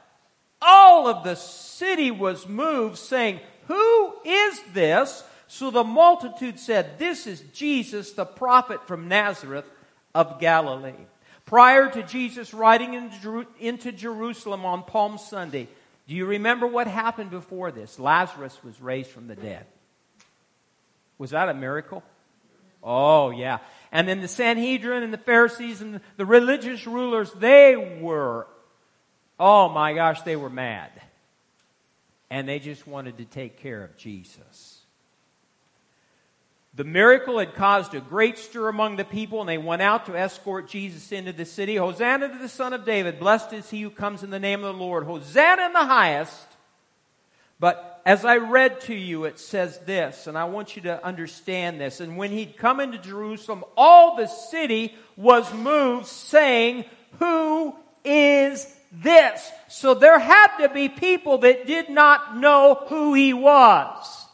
[0.60, 5.24] All of the city was moved, saying, Who is this?
[5.46, 9.64] So the multitude said, This is Jesus, the prophet from Nazareth
[10.14, 11.06] of Galilee
[11.48, 13.10] prior to Jesus riding
[13.58, 15.66] into Jerusalem on Palm Sunday.
[16.06, 17.98] Do you remember what happened before this?
[17.98, 19.64] Lazarus was raised from the dead.
[21.16, 22.02] Was that a miracle?
[22.82, 23.58] Oh, yeah.
[23.90, 28.46] And then the Sanhedrin and the Pharisees and the religious rulers, they were,
[29.40, 30.90] oh my gosh, they were mad.
[32.30, 34.82] And they just wanted to take care of Jesus.
[36.74, 40.16] The miracle had caused a great stir among the people, and they went out to
[40.16, 41.76] escort Jesus into the city.
[41.76, 43.18] Hosanna to the Son of David.
[43.18, 45.04] Blessed is he who comes in the name of the Lord.
[45.04, 46.46] Hosanna in the highest.
[47.58, 51.78] But as I read to you, it says this, and I want you to understand
[51.78, 52.00] this.
[52.00, 56.86] And when he'd come into Jerusalem, all the city was moved, saying,
[57.18, 59.50] Who is this?
[59.68, 64.26] So there had to be people that did not know who he was.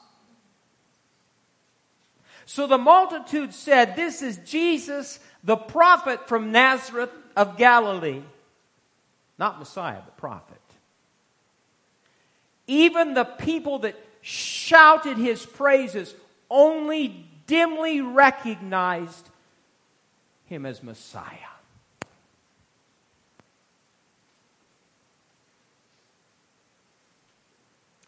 [2.47, 8.23] So the multitude said, This is Jesus, the prophet from Nazareth of Galilee.
[9.37, 10.54] Not Messiah, the prophet.
[12.67, 16.15] Even the people that shouted his praises
[16.51, 19.29] only dimly recognized
[20.47, 21.37] him as Messiah.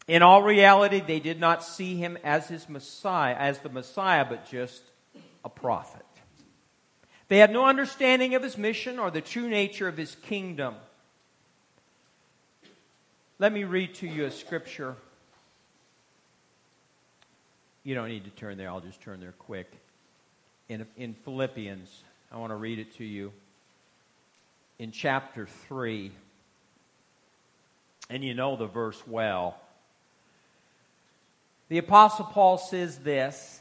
[0.08, 4.48] In all reality, they did not see him as his Messiah, as the Messiah, but
[4.48, 4.82] just
[5.44, 6.04] a prophet.
[7.28, 10.76] They had no understanding of his mission or the true nature of his kingdom.
[13.38, 14.96] Let me read to you a scripture.
[17.84, 19.70] You don't need to turn there, I'll just turn there quick.
[20.70, 23.32] In, in Philippians, I want to read it to you.
[24.78, 26.10] In chapter 3,
[28.08, 29.60] and you know the verse well.
[31.68, 33.60] The Apostle Paul says this.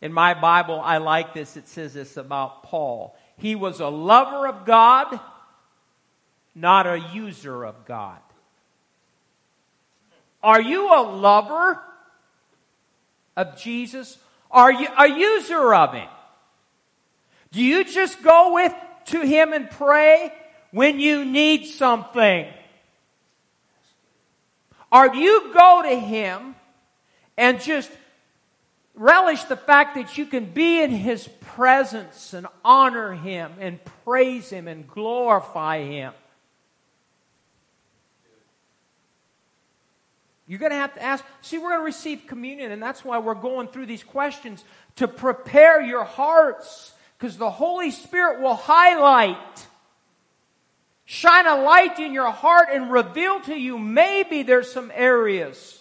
[0.00, 1.56] In my Bible, I like this.
[1.56, 3.16] It says this about Paul.
[3.36, 5.20] He was a lover of God,
[6.54, 8.18] not a user of God.
[10.42, 11.80] Are you a lover
[13.36, 14.18] of Jesus?
[14.50, 16.08] Are you a user of Him?
[17.52, 18.74] Do you just go with
[19.06, 20.32] to Him and pray
[20.70, 22.46] when you need something?
[24.90, 26.54] Or do you go to Him
[27.36, 27.90] and just
[29.00, 34.50] relish the fact that you can be in His presence and honor Him and praise
[34.50, 36.12] Him and glorify Him.
[40.46, 41.24] You're going to have to ask.
[41.40, 44.64] See, we're going to receive communion, and that's why we're going through these questions
[44.96, 49.66] to prepare your hearts, because the Holy Spirit will highlight,
[51.06, 55.79] shine a light in your heart, and reveal to you maybe there's some areas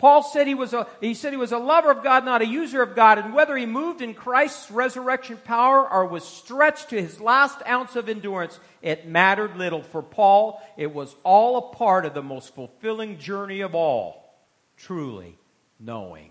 [0.00, 2.46] Paul said he was a, he said he was a lover of God, not a
[2.46, 7.00] user of God, and whether he moved in Christ's resurrection power or was stretched to
[7.00, 9.82] his last ounce of endurance, it mattered little.
[9.82, 14.34] For Paul, it was all a part of the most fulfilling journey of all,
[14.78, 15.36] truly
[15.78, 16.30] knowing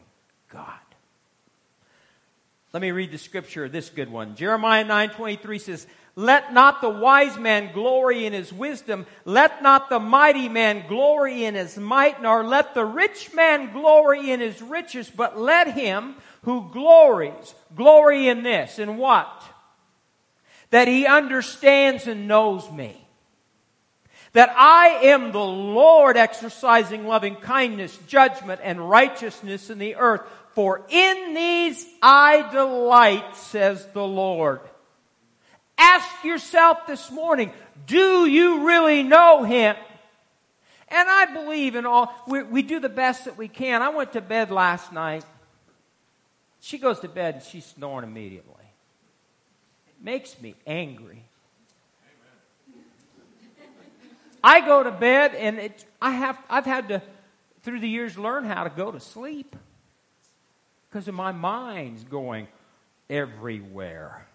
[0.52, 0.80] God.
[2.74, 4.36] Let me read the scripture, this good one.
[4.36, 5.86] Jeremiah 9:23 says,
[6.20, 11.46] "Let not the wise man glory in his wisdom, let not the mighty man glory
[11.46, 16.18] in his might, nor let the rich man glory in his riches, but let him
[16.44, 19.44] who glories glory in this, in what?
[20.72, 23.08] That he understands and knows me."
[24.34, 30.22] that I am the Lord exercising loving kindness, judgment, and righteousness in the earth.
[30.54, 34.60] For in these I delight, says the Lord.
[35.80, 37.54] Ask yourself this morning,
[37.88, 39.78] do you really know Him?
[40.90, 43.82] And I believe in all, we, we do the best that we can.
[43.82, 45.24] I went to bed last night.
[46.60, 48.66] She goes to bed and she's snoring immediately.
[49.88, 51.24] It makes me angry.
[54.44, 57.02] I go to bed and it, I have, I've had to,
[57.64, 59.56] through the years, learn how to go to sleep
[60.90, 62.48] because my mind's going
[63.10, 64.26] everywhere.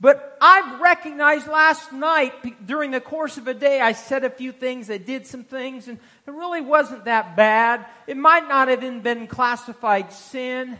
[0.00, 4.52] But I've recognized last night, during the course of a day, I said a few
[4.52, 7.84] things, I did some things, and it really wasn't that bad.
[8.06, 10.78] It might not have even been classified sin,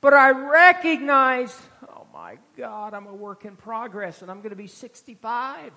[0.00, 1.56] but I recognized,
[1.88, 5.72] oh my God, I'm a work in progress, and I'm going to be 65.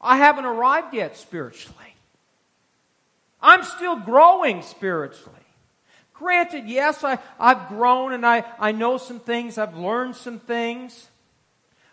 [0.00, 1.94] I haven't arrived yet spiritually.
[3.40, 5.38] I'm still growing spiritually.
[6.22, 11.08] Granted, yes, I, I've grown and I, I know some things, I've learned some things,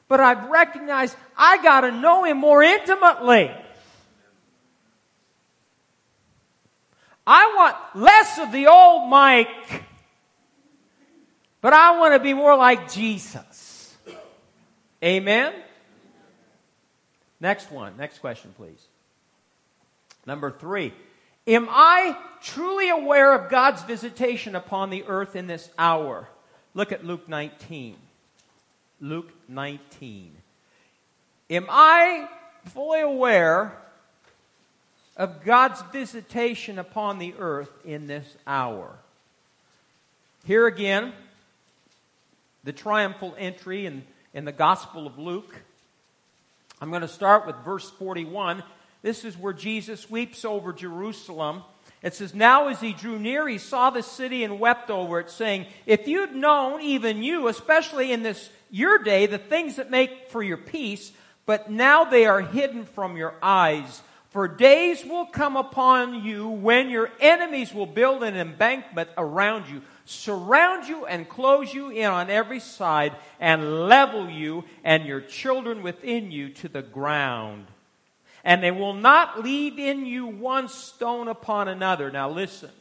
[0.07, 3.49] but I've recognized I got to know Him more intimately.
[7.25, 9.47] I want less of the old Mike,
[11.59, 13.97] but I want to be more like Jesus.
[15.03, 15.55] Amen?
[17.39, 17.97] Next one.
[17.97, 18.85] Next question, please.
[20.27, 20.93] Number three.
[21.49, 26.29] Am I truly aware of God's visitation upon the earth in this hour?
[26.75, 27.95] Look at Luke 19.
[29.01, 30.31] Luke 19.
[31.49, 32.29] Am I
[32.65, 33.75] fully aware
[35.17, 38.91] of God's visitation upon the earth in this hour?
[40.45, 41.13] Here again,
[42.63, 44.03] the triumphal entry in,
[44.35, 45.55] in the Gospel of Luke.
[46.79, 48.61] I'm going to start with verse 41.
[49.01, 51.63] This is where Jesus weeps over Jerusalem.
[52.01, 55.29] It says, Now as he drew near, he saw the city and wept over it,
[55.29, 60.29] saying, If you'd known, even you, especially in this your day, the things that make
[60.29, 61.11] for your peace,
[61.45, 64.03] but now they are hidden from your eyes.
[64.29, 69.81] For days will come upon you when your enemies will build an embankment around you
[70.09, 75.83] surround you and close you in on every side and level you and your children
[75.83, 77.67] within you to the ground.
[78.49, 82.09] And they will not leave in you one stone upon another.
[82.09, 82.71] Now listen.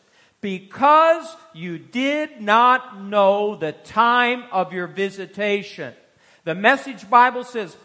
[0.40, 5.92] Because you did not know the time of your visitation.
[6.44, 7.76] The message Bible says,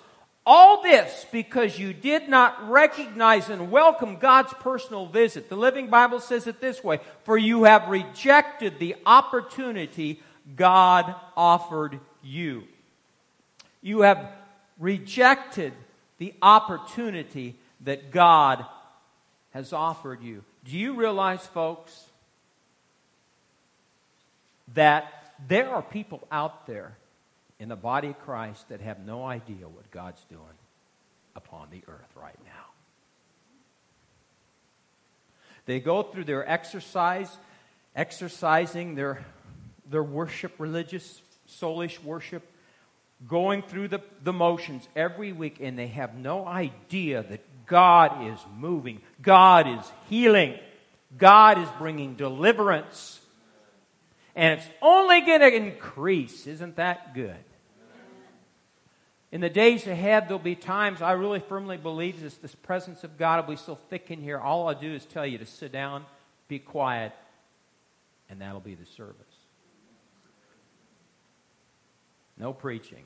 [0.46, 5.50] all this because you did not recognize and welcome God's personal visit.
[5.50, 10.22] The Living Bible says it this way For you have rejected the opportunity
[10.56, 12.64] God offered you.
[13.82, 14.32] You have
[14.80, 15.74] rejected
[16.18, 18.66] the opportunity that God
[19.52, 20.44] has offered you.
[20.66, 22.06] Do you realize, folks,
[24.74, 26.96] that there are people out there
[27.60, 30.42] in the body of Christ that have no idea what God's doing
[31.36, 32.66] upon the earth right now.
[35.66, 37.30] They go through their exercise,
[37.96, 39.24] exercising their,
[39.90, 42.44] their worship, religious, soulish worship,
[43.28, 47.42] going through the, the motions every week, and they have no idea that
[47.74, 50.60] God is moving, God is healing,
[51.18, 53.20] God is bringing deliverance.
[54.36, 56.46] And it's only going to increase.
[56.46, 57.44] Isn't that good?
[59.32, 63.18] In the days ahead, there'll be times I really firmly believe this, this presence of
[63.18, 64.38] God will be so thick in here.
[64.38, 66.06] All I'll do is tell you to sit down,
[66.48, 67.12] be quiet,
[68.30, 69.18] and that'll be the service.
[72.38, 73.06] No preaching.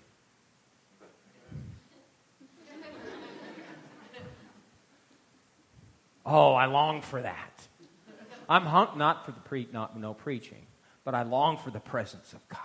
[6.30, 7.68] Oh, I long for that.
[8.50, 10.66] I'm hung, not for the pre, not no preaching,
[11.06, 12.60] but I long for the presence of God.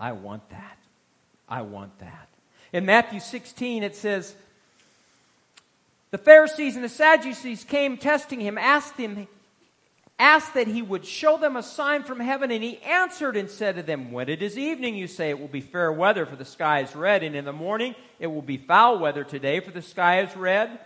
[0.00, 0.78] I want that.
[1.48, 2.28] I want that.
[2.72, 4.34] In Matthew 16, it says,
[6.10, 9.28] The Pharisees and the Sadducees came testing him, asked him,
[10.18, 13.76] asked that he would show them a sign from heaven, and he answered and said
[13.76, 16.44] to them, When it is evening, you say it will be fair weather, for the
[16.44, 19.82] sky is red, and in the morning it will be foul weather today, for the
[19.82, 20.80] sky is red.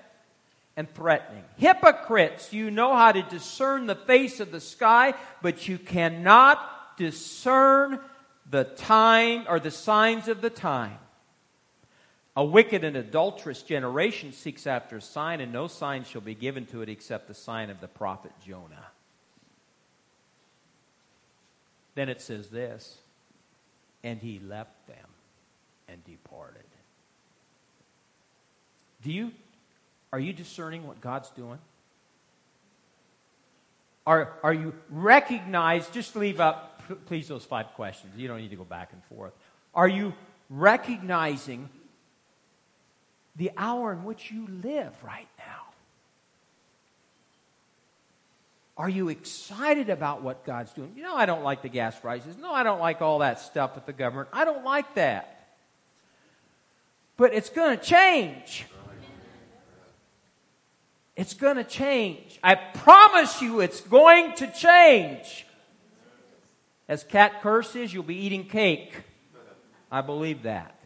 [0.80, 1.44] And threatening.
[1.58, 5.12] Hypocrites, you know how to discern the face of the sky,
[5.42, 8.00] but you cannot discern
[8.48, 10.96] the time or the signs of the time.
[12.34, 16.64] A wicked and adulterous generation seeks after a sign, and no sign shall be given
[16.66, 18.86] to it except the sign of the prophet Jonah.
[21.94, 22.96] Then it says this,
[24.02, 24.96] and he left them
[25.88, 26.64] and departed.
[29.02, 29.32] Do you
[30.12, 31.58] are you discerning what God's doing?
[34.06, 38.12] Are, are you recognize, just leave up, please, those five questions.
[38.16, 39.32] You don't need to go back and forth.
[39.74, 40.14] Are you
[40.48, 41.68] recognizing
[43.36, 45.44] the hour in which you live right now?
[48.76, 50.94] Are you excited about what God's doing?
[50.96, 52.36] You know, I don't like the gas prices.
[52.38, 54.30] No, I don't like all that stuff with the government.
[54.32, 55.48] I don't like that.
[57.18, 58.64] But it's going to change.
[61.16, 62.38] It's going to change.
[62.42, 65.46] I promise you it's going to change.
[66.88, 68.94] As Cat curses, you'll be eating cake.
[69.90, 70.76] I believe that.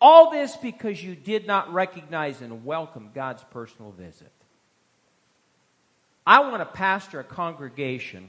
[0.00, 4.32] All this because you did not recognize and welcome God's personal visit.
[6.26, 8.28] I want to pastor a congregation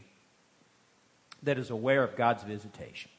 [1.44, 3.12] that is aware of God's visitation.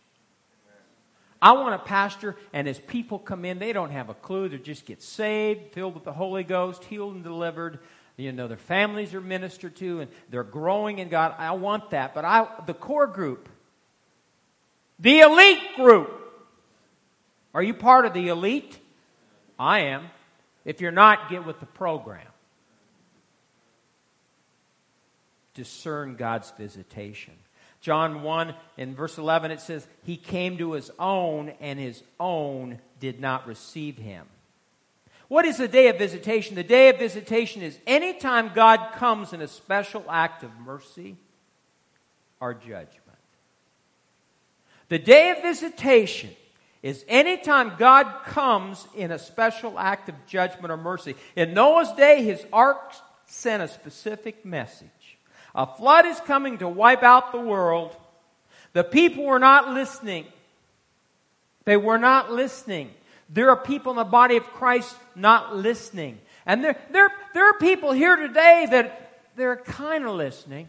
[1.45, 4.49] I want a pastor, and as people come in, they don't have a clue.
[4.49, 7.81] They just get saved, filled with the Holy Ghost, healed and delivered.
[8.17, 11.35] You know, their families are ministered to, and they're growing in God.
[11.37, 12.15] I want that.
[12.15, 13.51] But I, the core group,
[14.99, 16.19] the elite group,
[17.53, 18.79] are you part of the elite?
[19.59, 20.07] I am.
[20.65, 22.27] If you're not, get with the program.
[25.53, 27.35] Discern God's visitation.
[27.85, 32.79] John 1 in verse 11 it says, He came to His own, and His own
[32.99, 34.25] did not receive Him.
[35.29, 36.55] What is the day of visitation?
[36.55, 41.17] The day of visitation is anytime God comes in a special act of mercy
[42.41, 42.89] or judgment.
[44.89, 46.31] The day of visitation
[46.83, 51.17] is anytime God comes in a special act of judgment or mercy.
[51.37, 52.95] In Noah's day, his ark
[53.27, 54.89] sent a specific message.
[55.55, 57.97] A flood is coming to wipe out the world.
[58.73, 60.27] The people were not listening.
[61.65, 62.91] They were not listening.
[63.29, 66.19] There are people in the body of Christ not listening.
[66.45, 70.69] And there, there, there are people here today that they're kind of listening.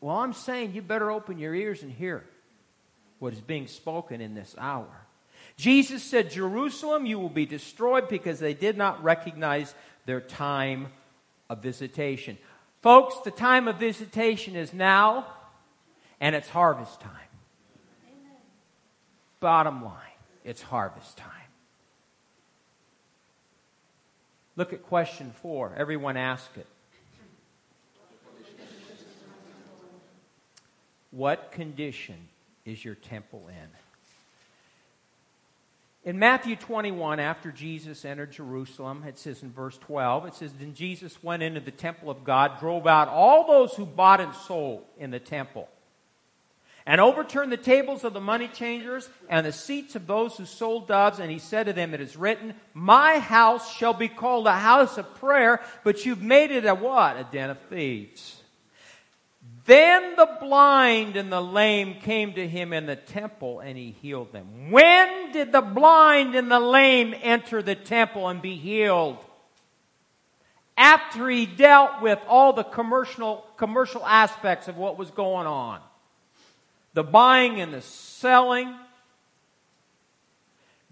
[0.00, 2.24] Well, I'm saying you better open your ears and hear
[3.18, 4.88] what is being spoken in this hour.
[5.56, 9.74] Jesus said, Jerusalem, you will be destroyed because they did not recognize
[10.04, 10.88] their time
[11.48, 12.36] of visitation.
[12.86, 15.26] Folks, the time of visitation is now,
[16.20, 17.10] and it's harvest time.
[18.06, 18.36] Amen.
[19.40, 21.32] Bottom line, it's harvest time.
[24.54, 25.72] Look at question four.
[25.76, 26.68] Everyone ask it.
[31.10, 32.28] What condition
[32.64, 33.68] is your temple in?
[36.06, 40.72] In Matthew 21, after Jesus entered Jerusalem, it says in verse 12, it says, Then
[40.72, 44.84] Jesus went into the temple of God, drove out all those who bought and sold
[44.98, 45.68] in the temple,
[46.86, 50.86] and overturned the tables of the money changers and the seats of those who sold
[50.86, 51.18] doves.
[51.18, 54.98] And he said to them, It is written, My house shall be called a house
[54.98, 57.16] of prayer, but you've made it a what?
[57.16, 58.40] A den of thieves.
[59.66, 64.32] Then the blind and the lame came to him in the temple and he healed
[64.32, 64.70] them.
[64.70, 69.18] When did the blind and the lame enter the temple and be healed?
[70.78, 75.80] After he dealt with all the commercial, commercial aspects of what was going on
[76.94, 78.74] the buying and the selling,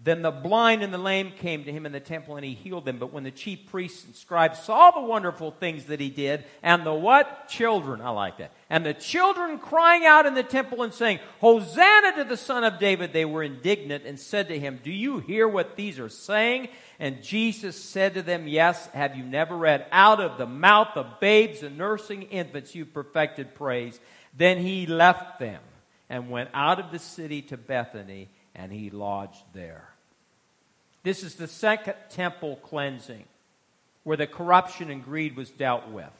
[0.05, 2.85] then the blind and the lame came to him in the temple and he healed
[2.85, 2.99] them.
[2.99, 6.85] But when the chief priests and scribes saw the wonderful things that he did, and
[6.85, 7.49] the what?
[7.49, 8.53] Children, I like that.
[8.69, 12.79] And the children crying out in the temple and saying, Hosanna to the Son of
[12.79, 16.69] David, they were indignant and said to him, Do you hear what these are saying?
[17.01, 21.19] And Jesus said to them, Yes, have you never read, Out of the mouth of
[21.19, 23.99] babes and nursing infants you perfected praise?
[24.37, 25.63] Then he left them
[26.11, 29.94] and went out of the city to Bethany, and he lodged there.
[31.05, 33.25] This is the second temple cleansing
[34.03, 36.11] where the corruption and greed was dealt with.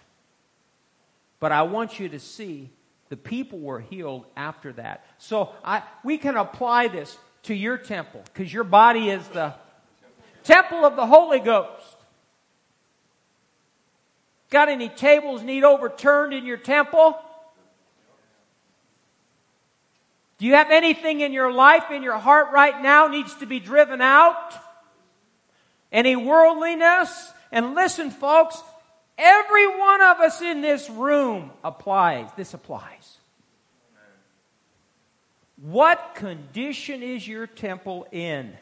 [1.41, 2.71] But I want you to see
[3.09, 5.05] the people were healed after that.
[5.19, 9.55] So I, we can apply this to your temple because your body is the
[10.43, 11.97] temple of the Holy Ghost.
[14.51, 17.19] Got any tables need overturned in your temple?
[20.39, 23.61] Do you have anything in your life, in your heart right now, needs to be
[23.61, 24.55] driven out?
[25.95, 27.33] Any worldliness.
[27.51, 28.61] And listen, folks,
[29.17, 32.29] every one of us in this room applies.
[32.37, 33.19] This applies.
[35.63, 38.53] What condition is your temple in?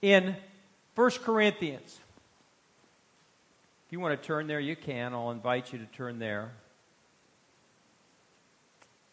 [0.00, 0.36] In
[0.94, 1.98] 1 Corinthians.
[3.86, 5.12] If you want to turn there, you can.
[5.14, 6.52] I'll invite you to turn there.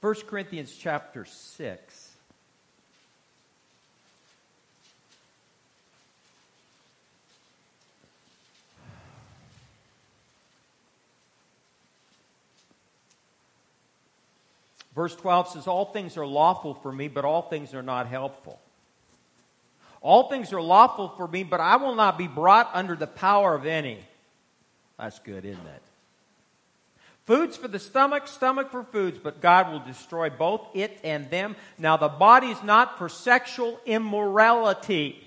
[0.02, 2.05] 1 Corinthians chapter 6.
[14.96, 18.60] Verse 12 says, All things are lawful for me, but all things are not helpful.
[20.02, 23.54] All things are lawful for me, but I will not be brought under the power
[23.54, 24.00] of any.
[24.98, 25.82] That's good, isn't it?
[27.26, 31.56] Foods for the stomach, stomach for foods, but God will destroy both it and them.
[31.80, 35.22] Now, the body is not for sexual immorality,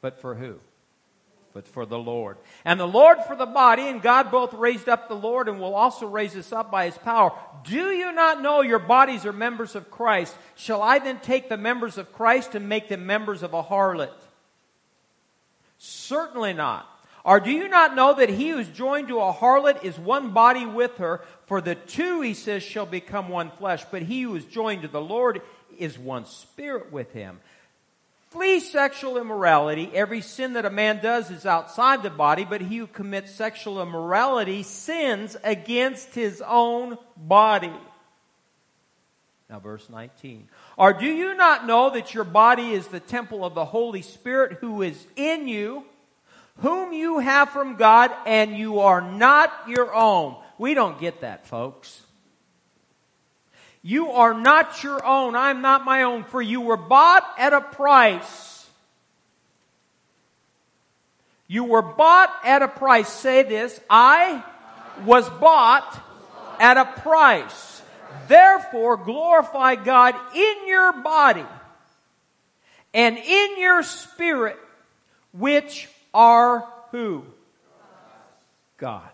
[0.00, 0.60] but for who?
[1.56, 2.36] But for the Lord.
[2.66, 5.74] And the Lord for the body, and God both raised up the Lord and will
[5.74, 7.32] also raise us up by his power.
[7.64, 10.36] Do you not know your bodies are members of Christ?
[10.54, 14.12] Shall I then take the members of Christ and make them members of a harlot?
[15.78, 16.86] Certainly not.
[17.24, 20.32] Or do you not know that he who is joined to a harlot is one
[20.32, 21.22] body with her?
[21.46, 23.82] For the two, he says, shall become one flesh.
[23.90, 25.40] But he who is joined to the Lord
[25.78, 27.40] is one spirit with him.
[28.36, 29.90] Flee sexual immorality.
[29.94, 33.80] Every sin that a man does is outside the body, but he who commits sexual
[33.80, 37.72] immorality sins against his own body.
[39.48, 40.48] Now, verse 19.
[40.76, 44.58] Or do you not know that your body is the temple of the Holy Spirit
[44.60, 45.84] who is in you,
[46.58, 50.36] whom you have from God, and you are not your own?
[50.58, 52.02] We don't get that, folks.
[53.86, 55.36] You are not your own.
[55.36, 58.66] I'm not my own, for you were bought at a price.
[61.46, 63.08] You were bought at a price.
[63.08, 64.42] Say this I
[65.04, 66.02] was bought
[66.58, 67.80] at a price.
[68.26, 71.46] Therefore, glorify God in your body
[72.92, 74.58] and in your spirit,
[75.30, 77.22] which are who?
[78.78, 79.12] God's.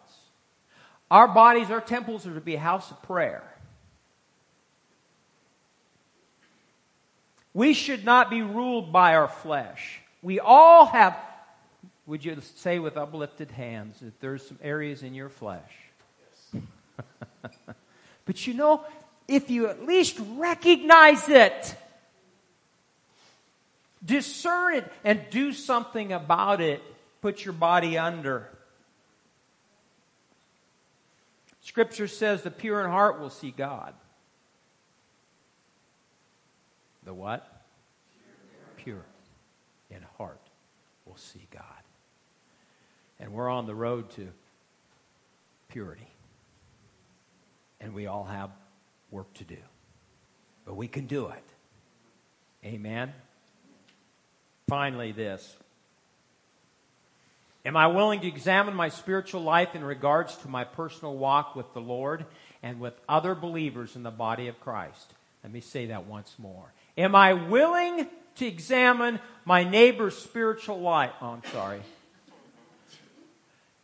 [1.11, 3.52] Our bodies, our temples are to be a house of prayer.
[7.55, 10.01] We should not be ruled by our flesh.
[10.23, 11.17] We all have,
[12.07, 15.73] would you say with uplifted hands, that there's some areas in your flesh?
[16.55, 16.63] Yes.
[18.25, 18.85] but you know,
[19.29, 21.77] if you at least recognize it,
[24.05, 26.83] discern it, and do something about it,
[27.21, 28.49] put your body under.
[31.61, 33.95] Scripture says the pure in heart will see God.
[37.05, 37.65] The what?
[38.77, 39.05] Pure
[39.91, 40.41] in heart
[41.07, 41.63] will see God.
[43.21, 44.29] And we're on the road to
[45.69, 46.09] purity.
[47.81, 48.51] And we all have
[49.11, 49.57] work to do.
[50.65, 51.45] But we can do it.
[52.65, 53.13] Amen.
[54.69, 55.57] Finally, this.
[57.65, 61.73] Am I willing to examine my spiritual life in regards to my personal walk with
[61.75, 62.27] the Lord
[62.63, 65.15] and with other believers in the body of Christ?
[65.45, 66.73] Let me say that once more.
[66.97, 71.13] Am I willing to examine my neighbor's spiritual life?
[71.21, 71.81] Oh, I'm sorry.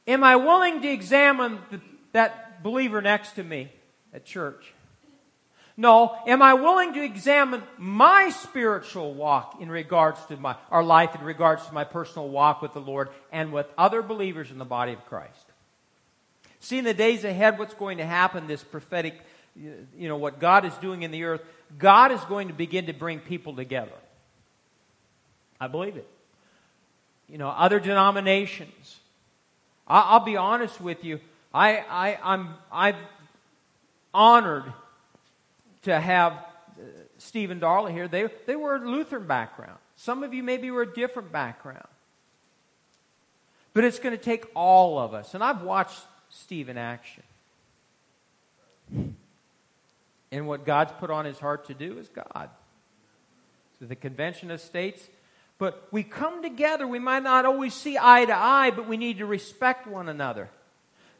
[0.06, 1.80] Am I willing to examine the,
[2.12, 3.70] that believer next to me
[4.12, 4.72] at church?
[5.76, 6.18] No.
[6.26, 11.22] Am I willing to examine my spiritual walk in regards to my, our life in
[11.22, 14.92] regards to my personal walk with the Lord and with other believers in the body
[14.92, 15.44] of Christ?
[16.60, 19.20] See in the days ahead what's going to happen, this prophetic,
[19.96, 21.42] you know, what God is doing in the earth.
[21.78, 23.92] God is going to begin to bring people together.
[25.60, 26.08] I believe it.
[27.28, 29.00] You know, other denominations.
[29.86, 31.20] I, will be honest with you.
[31.52, 32.96] I, I, I'm, I'm
[34.14, 34.72] honored
[35.82, 36.82] to have uh,
[37.18, 38.08] Stephen Darley here.
[38.08, 39.78] They, they were Lutheran background.
[39.96, 41.86] Some of you maybe were a different background.
[43.74, 45.34] But it's going to take all of us.
[45.34, 46.00] And I've watched
[46.30, 47.22] Steve in action.
[50.30, 52.50] And what God's put on his heart to do is God.
[53.78, 55.08] So the Convention of States.
[55.58, 56.86] But we come together.
[56.86, 60.50] We might not always see eye to eye, but we need to respect one another.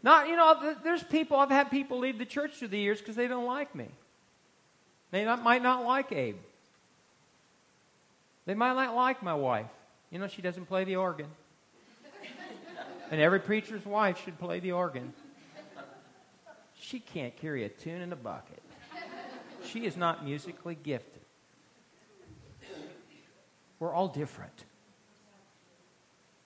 [0.02, 3.16] Not, you know, there's people, I've had people leave the church through the years because
[3.16, 3.88] they don't like me.
[5.10, 6.36] They not, might not like Abe.
[8.46, 9.66] They might not like my wife.
[10.10, 11.26] You know, she doesn't play the organ.
[13.10, 15.12] and every preacher's wife should play the organ.
[16.80, 18.62] She can't carry a tune in a bucket.
[19.72, 21.22] She is not musically gifted.
[23.78, 24.64] We're all different.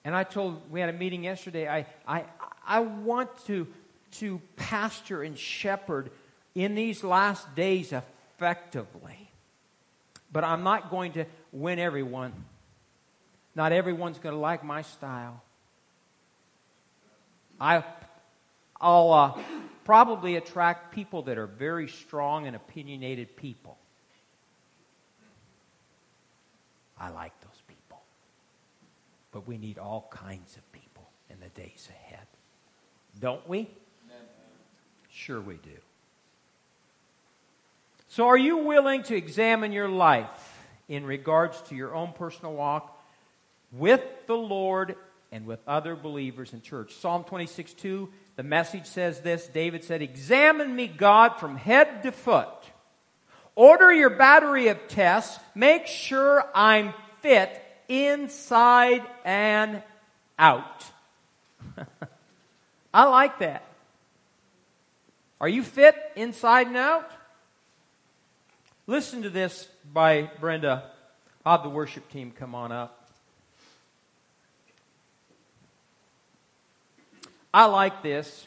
[0.04, 2.24] And I told, we had a meeting yesterday, I, I,
[2.66, 3.66] I want to,
[4.12, 6.10] to pastor and shepherd
[6.54, 9.30] in these last days effectively.
[10.32, 12.32] But I'm not going to win everyone.
[13.54, 15.42] Not everyone's going to like my style.
[17.60, 17.84] I,
[18.80, 19.38] I'll uh,
[19.84, 23.78] probably attract people that are very strong and opinionated people.
[26.98, 28.00] I like those people.
[29.32, 32.26] But we need all kinds of people in the days ahead.
[33.18, 33.68] Don't we?
[35.10, 35.70] Sure, we do.
[38.08, 43.02] So, are you willing to examine your life in regards to your own personal walk
[43.72, 44.96] with the Lord
[45.30, 46.94] and with other believers in church?
[46.94, 52.12] Psalm 26 2, the message says this David said, Examine me, God, from head to
[52.12, 52.48] foot.
[53.54, 55.38] Order your battery of tests.
[55.54, 59.82] Make sure I'm fit inside and
[60.38, 60.84] out.
[62.94, 63.64] I like that.
[65.40, 67.10] Are you fit inside and out?
[68.86, 70.90] Listen to this by Brenda.
[71.44, 73.01] I'll have the worship team come on up.
[77.54, 78.46] I like this.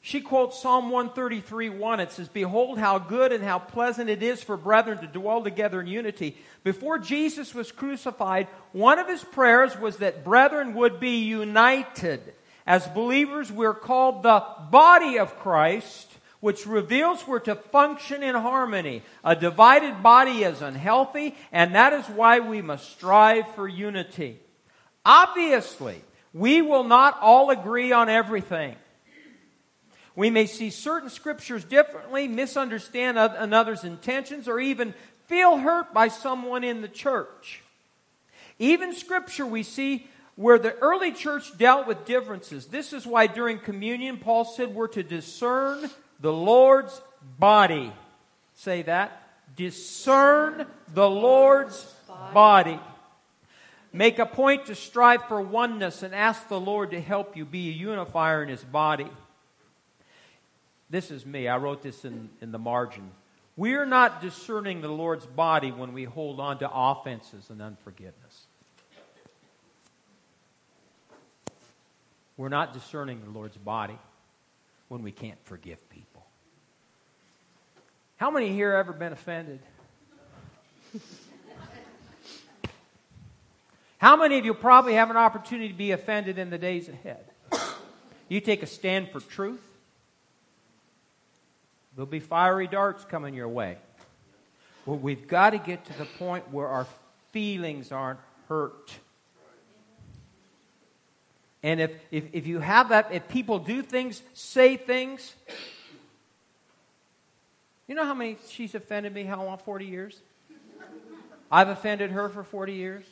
[0.00, 2.00] She quotes Psalm 133 1.
[2.00, 5.82] It says, Behold, how good and how pleasant it is for brethren to dwell together
[5.82, 6.36] in unity.
[6.64, 12.32] Before Jesus was crucified, one of his prayers was that brethren would be united.
[12.66, 16.10] As believers, we're called the body of Christ,
[16.40, 19.02] which reveals we're to function in harmony.
[19.24, 24.38] A divided body is unhealthy, and that is why we must strive for unity.
[25.04, 26.02] Obviously,
[26.32, 28.76] we will not all agree on everything.
[30.14, 34.94] We may see certain scriptures differently, misunderstand another's intentions, or even
[35.26, 37.62] feel hurt by someone in the church.
[38.58, 42.66] Even scripture we see where the early church dealt with differences.
[42.66, 45.88] This is why during communion, Paul said we're to discern
[46.20, 47.00] the Lord's
[47.38, 47.92] body.
[48.54, 49.22] Say that.
[49.56, 51.84] Discern the Lord's
[52.32, 52.80] body.
[53.92, 57.68] Make a point to strive for oneness and ask the Lord to help you be
[57.68, 59.08] a unifier in his body.
[60.90, 61.48] This is me.
[61.48, 63.10] I wrote this in, in the margin.
[63.56, 68.46] We're not discerning the Lord's body when we hold on to offenses and unforgiveness.
[72.36, 73.98] We're not discerning the Lord's body
[74.86, 76.24] when we can't forgive people.
[78.16, 79.60] How many here have ever been offended?
[83.98, 87.24] How many of you probably have an opportunity to be offended in the days ahead?
[88.30, 89.62] You take a stand for truth.
[91.96, 93.78] There'll be fiery darts coming your way.
[94.84, 96.86] Well, we've got to get to the point where our
[97.32, 98.20] feelings aren't
[98.50, 98.92] hurt.
[101.62, 105.34] And if, if, if you have that, if people do things, say things,
[107.86, 109.56] you know how many she's offended me, how long?
[109.56, 110.20] 40 years?
[111.50, 113.04] I've offended her for 40 years.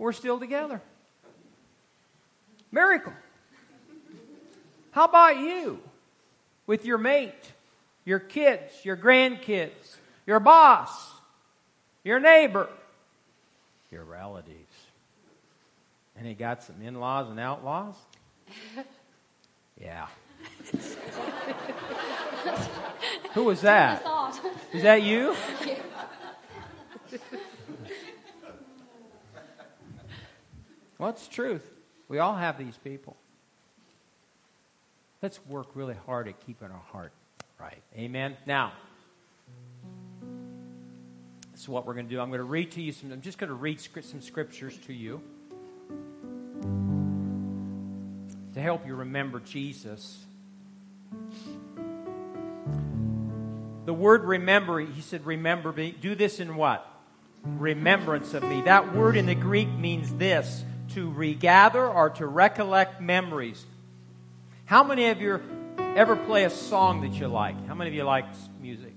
[0.00, 0.82] We're still together.
[2.72, 3.12] Miracle.
[4.90, 5.78] How about you
[6.66, 7.52] with your mate?
[8.04, 9.96] your kids, your grandkids,
[10.26, 10.90] your boss,
[12.02, 12.68] your neighbor,
[13.90, 14.56] your relatives.
[16.16, 17.94] And he got some in laws and outlaws?
[19.80, 20.08] Yeah.
[23.32, 24.04] Who was that?
[24.74, 25.34] Is that you?
[31.00, 31.64] Well, truth?
[32.08, 33.16] We all have these people.
[35.22, 37.12] Let's work really hard at keeping our heart
[37.58, 37.80] right.
[37.96, 38.36] Amen.
[38.44, 38.72] Now,
[41.52, 42.20] this is what we're going to do.
[42.20, 44.92] I'm going to read to you some, I'm just going to read some scriptures to
[44.92, 45.22] you
[48.52, 50.22] to help you remember Jesus.
[53.86, 55.96] The word remember, he said, remember me.
[55.98, 56.86] Do this in what?
[57.42, 58.60] Remembrance of me.
[58.60, 60.62] That word in the Greek means this
[60.94, 63.64] to regather or to recollect memories.
[64.64, 65.40] How many of you
[65.78, 67.66] ever play a song that you like?
[67.66, 68.26] How many of you like
[68.60, 68.94] music?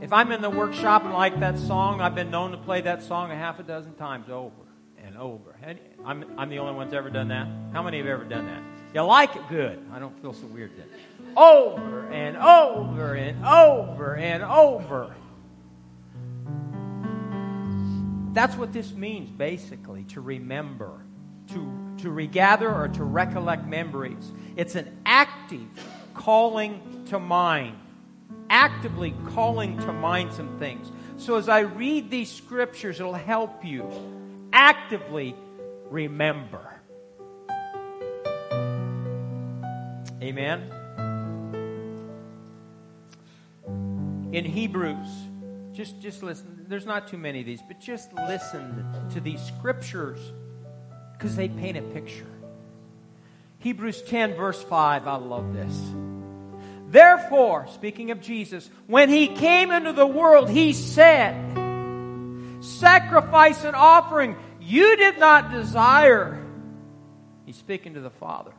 [0.00, 3.02] If I'm in the workshop and like that song, I've been known to play that
[3.02, 4.54] song a half a dozen times over
[5.04, 5.56] and over.
[6.04, 7.48] I'm, I'm the only one that's ever done that.
[7.72, 8.62] How many have ever done that?
[8.94, 9.42] You like it?
[9.48, 9.84] Good.
[9.92, 10.86] I don't feel so weird then.
[11.36, 15.14] Over and over and over and over.
[18.32, 21.04] That's what this means, basically, to remember,
[21.52, 24.32] to to regather or to recollect memories.
[24.56, 25.66] It's an active
[26.14, 27.76] calling to mind,
[28.50, 30.90] actively calling to mind some things.
[31.16, 33.90] So as I read these scriptures, it'll help you
[34.52, 35.34] actively
[35.90, 36.64] remember.
[40.22, 40.72] Amen.
[44.32, 45.08] In Hebrews,
[45.78, 46.66] just just listen.
[46.66, 50.18] There's not too many of these, but just listen to these scriptures
[51.12, 52.26] because they paint a picture.
[53.60, 55.80] Hebrews 10 verse 5, I love this.
[56.88, 61.36] Therefore, speaking of Jesus, when he came into the world, he said,
[62.60, 66.44] sacrifice and offering you did not desire.
[67.46, 68.52] He's speaking to the Father.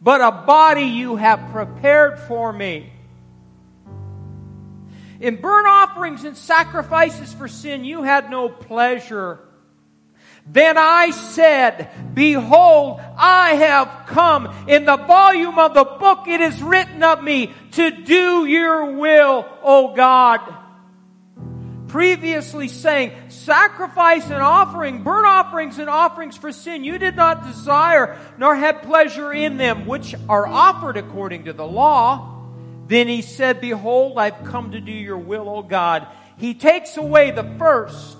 [0.00, 2.92] But a body you have prepared for me.
[5.20, 9.40] In burnt offerings and sacrifices for sin, you had no pleasure.
[10.46, 14.52] Then I said, Behold, I have come.
[14.68, 19.46] In the volume of the book it is written of me to do your will,
[19.62, 20.40] O God.
[21.88, 28.18] Previously saying, sacrifice and offering, burnt offerings and offerings for sin, you did not desire
[28.36, 32.33] nor had pleasure in them, which are offered according to the law.
[32.86, 36.06] Then he said, Behold, I've come to do your will, O God.
[36.36, 38.18] He takes away the first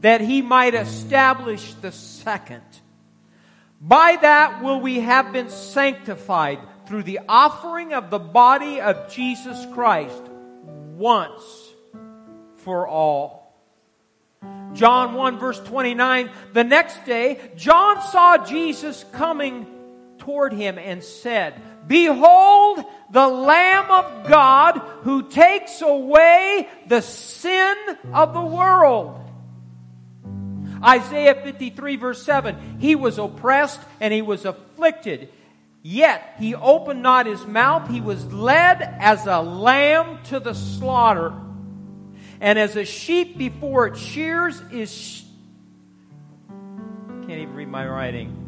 [0.00, 2.62] that he might establish the second.
[3.80, 9.66] By that will we have been sanctified through the offering of the body of Jesus
[9.72, 10.22] Christ
[10.96, 11.42] once
[12.56, 13.40] for all.
[14.74, 19.66] John 1 verse 29, the next day, John saw Jesus coming
[20.18, 21.60] toward him and said,
[21.90, 27.76] Behold the Lamb of God who takes away the sin
[28.12, 29.20] of the world.
[30.84, 35.30] Isaiah 53 verse 7, he was oppressed and he was afflicted.
[35.82, 37.90] Yet he opened not his mouth.
[37.90, 41.32] He was led as a lamb to the slaughter.
[42.40, 44.94] And as a sheep before its shears is.
[44.94, 45.22] Sh-
[46.48, 48.39] Can't even read my writing.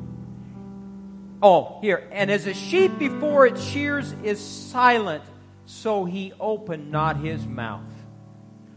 [1.42, 2.08] Oh, here.
[2.12, 5.24] And as a sheep before its shears is silent,
[5.66, 7.88] so he opened not his mouth.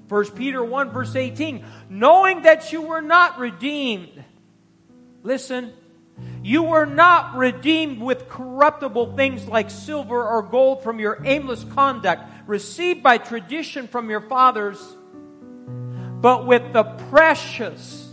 [0.09, 4.23] 1 Peter 1 verse 18, knowing that you were not redeemed.
[5.23, 5.73] Listen,
[6.43, 12.23] you were not redeemed with corruptible things like silver or gold from your aimless conduct
[12.47, 14.79] received by tradition from your fathers,
[16.21, 18.07] but with the precious,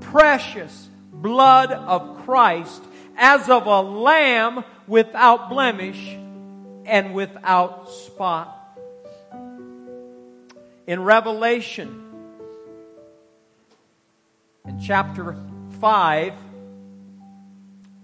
[0.00, 2.82] precious blood of Christ
[3.18, 6.16] as of a lamb without blemish
[6.86, 8.54] and without spot
[10.86, 12.04] in Revelation,
[14.64, 15.36] in chapter
[15.80, 16.32] 5,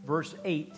[0.04, 0.74] verse 8.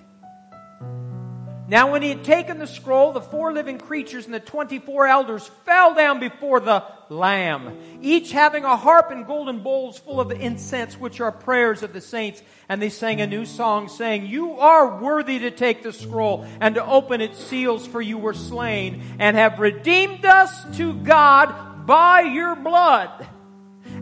[1.68, 5.50] Now, when he had taken the scroll, the four living creatures and the 24 elders
[5.64, 10.98] fell down before the Lamb, each having a harp and golden bowls full of incense,
[10.98, 12.42] which are prayers of the saints.
[12.68, 16.74] And they sang a new song, saying, You are worthy to take the scroll and
[16.74, 22.22] to open its seals, for you were slain and have redeemed us to God by
[22.22, 23.26] your blood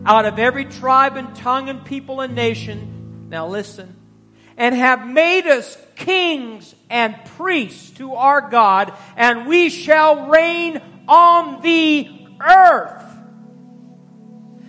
[0.05, 3.27] out of every tribe and tongue and people and nation.
[3.29, 3.95] Now listen.
[4.57, 11.61] And have made us kings and priests to our God, and we shall reign on
[11.61, 13.03] the earth.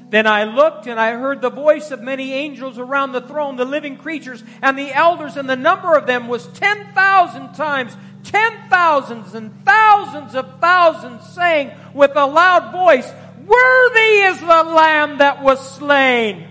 [0.09, 3.65] Then I looked and I heard the voice of many angels around the throne, the
[3.65, 9.35] living creatures and the elders, and the number of them was 10,000 times ten thousands
[9.35, 13.11] and thousands of thousands saying with a loud voice,
[13.47, 16.49] Worthy is the Lamb that was slain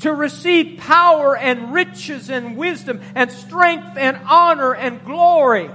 [0.00, 5.70] to receive power and riches and wisdom and strength and honor and glory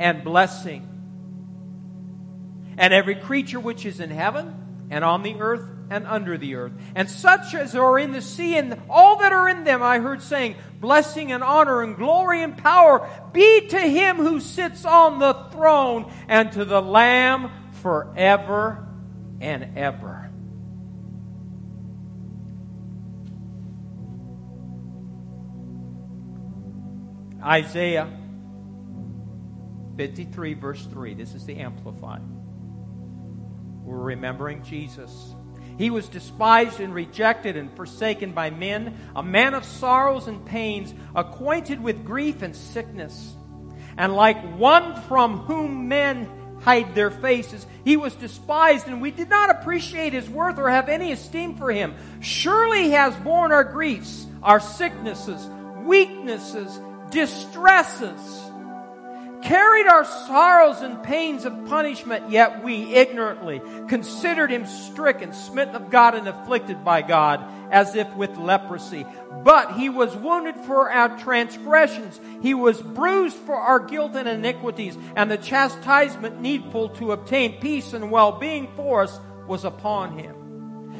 [0.00, 0.87] and blessing.
[2.78, 6.72] And every creature which is in heaven and on the earth and under the earth,
[6.94, 10.22] and such as are in the sea, and all that are in them, I heard
[10.22, 15.32] saying, Blessing and honor and glory and power be to him who sits on the
[15.50, 18.86] throne and to the Lamb forever
[19.40, 20.30] and ever.
[27.42, 28.08] Isaiah
[29.96, 31.14] 53, verse 3.
[31.14, 32.37] This is the Amplified.
[33.88, 35.34] We're remembering Jesus.
[35.78, 40.92] He was despised and rejected and forsaken by men, a man of sorrows and pains,
[41.14, 43.34] acquainted with grief and sickness.
[43.96, 46.28] And like one from whom men
[46.60, 50.90] hide their faces, he was despised, and we did not appreciate his worth or have
[50.90, 51.94] any esteem for him.
[52.20, 55.48] Surely he has borne our griefs, our sicknesses,
[55.84, 56.78] weaknesses,
[57.10, 58.50] distresses.
[59.42, 65.90] Carried our sorrows and pains of punishment, yet we ignorantly considered him stricken, smitten of
[65.90, 69.06] God, and afflicted by God, as if with leprosy.
[69.44, 74.96] But he was wounded for our transgressions, he was bruised for our guilt and iniquities,
[75.16, 80.34] and the chastisement needful to obtain peace and well being for us was upon him.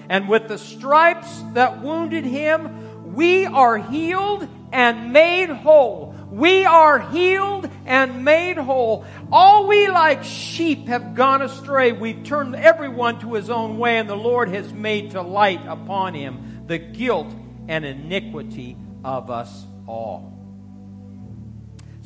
[0.09, 6.08] And with the stripes that wounded him, we are healed and made whole.
[6.31, 9.05] We are healed and made whole.
[9.33, 11.93] All we like sheep have gone astray.
[11.93, 16.15] We've turned everyone to his own way, and the Lord has made to light upon
[16.15, 17.35] him the guilt
[17.67, 20.35] and iniquity of us all.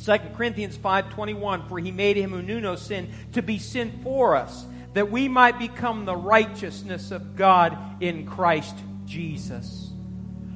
[0.05, 4.36] 2 Corinthians 5:21 for he made him who knew no sin to be sin for
[4.36, 9.82] us that we might become the righteousness of God in Christ Jesus.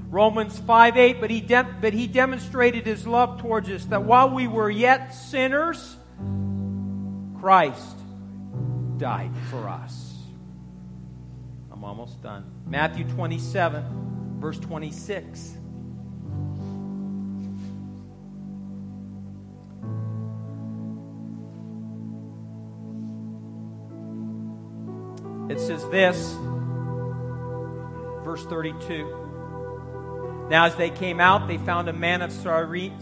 [0.08, 4.30] Romans 5 8, but he, de- but he demonstrated his love towards us that while
[4.30, 5.96] we were yet sinners,
[7.40, 7.96] Christ
[8.98, 10.14] died for us.
[11.72, 12.44] I'm almost done.
[12.66, 15.54] Matthew 27, verse 26.
[25.48, 26.34] It says this,
[28.24, 29.25] verse 32.
[30.48, 33.00] Now, as they came out, they found a man of Cyrene,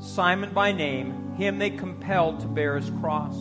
[0.00, 1.34] Simon by name.
[1.34, 3.34] Him they compelled to bear his cross.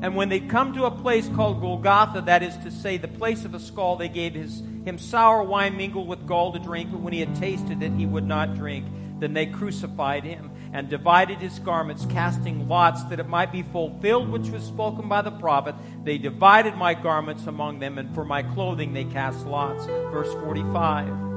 [0.00, 3.44] And when they come to a place called Golgotha, that is to say, the place
[3.44, 7.00] of a skull, they gave his, him sour wine mingled with gall to drink, but
[7.00, 8.86] when he had tasted it, he would not drink.
[9.18, 14.30] Then they crucified him and divided his garments, casting lots that it might be fulfilled
[14.30, 15.74] which was spoken by the prophet.
[16.04, 19.84] They divided my garments among them, and for my clothing they cast lots.
[19.86, 21.27] Verse 45.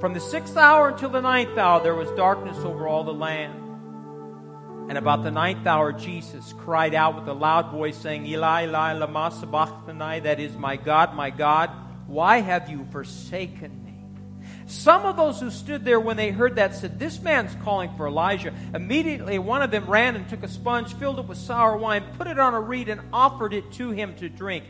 [0.00, 3.54] From the sixth hour until the ninth hour, there was darkness over all the land.
[4.88, 8.92] And about the ninth hour, Jesus cried out with a loud voice, saying, Eli, Eli,
[8.92, 11.70] lama sabachthani, that is, my God, my God,
[12.06, 13.88] why have you forsaken me?
[14.66, 18.06] Some of those who stood there when they heard that said, This man's calling for
[18.06, 18.54] Elijah.
[18.72, 22.28] Immediately, one of them ran and took a sponge, filled it with sour wine, put
[22.28, 24.64] it on a reed, and offered it to him to drink.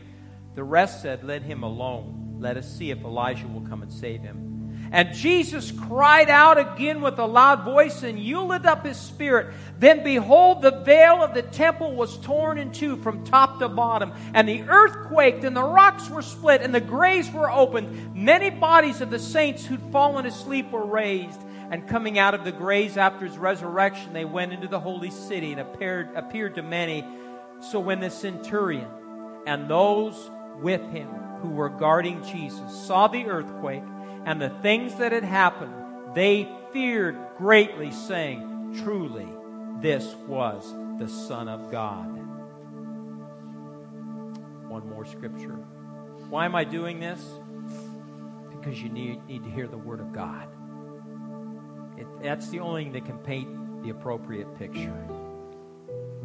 [0.55, 2.37] The rest said, Let him alone.
[2.39, 4.48] Let us see if Elijah will come and save him.
[4.91, 9.53] And Jesus cried out again with a loud voice and yielded up his spirit.
[9.77, 14.13] Then behold, the veil of the temple was torn in two from top to bottom,
[14.33, 18.15] and the earth quaked, and the rocks were split, and the graves were opened.
[18.15, 21.41] Many bodies of the saints who'd fallen asleep were raised.
[21.71, 25.51] And coming out of the graves after his resurrection, they went into the holy city
[25.51, 27.05] and appeared, appeared to many.
[27.59, 28.87] So when the centurion
[29.45, 30.31] and those
[30.63, 31.09] with him
[31.41, 33.83] who were guarding Jesus saw the earthquake,
[34.29, 35.73] and the things that had happened,
[36.13, 39.27] they feared greatly, saying, Truly,
[39.81, 42.15] this was the Son of God.
[44.69, 45.55] One more scripture.
[46.29, 47.19] Why am I doing this?
[48.51, 50.47] Because you need, need to hear the Word of God.
[51.97, 55.07] It, that's the only thing that can paint the appropriate picture.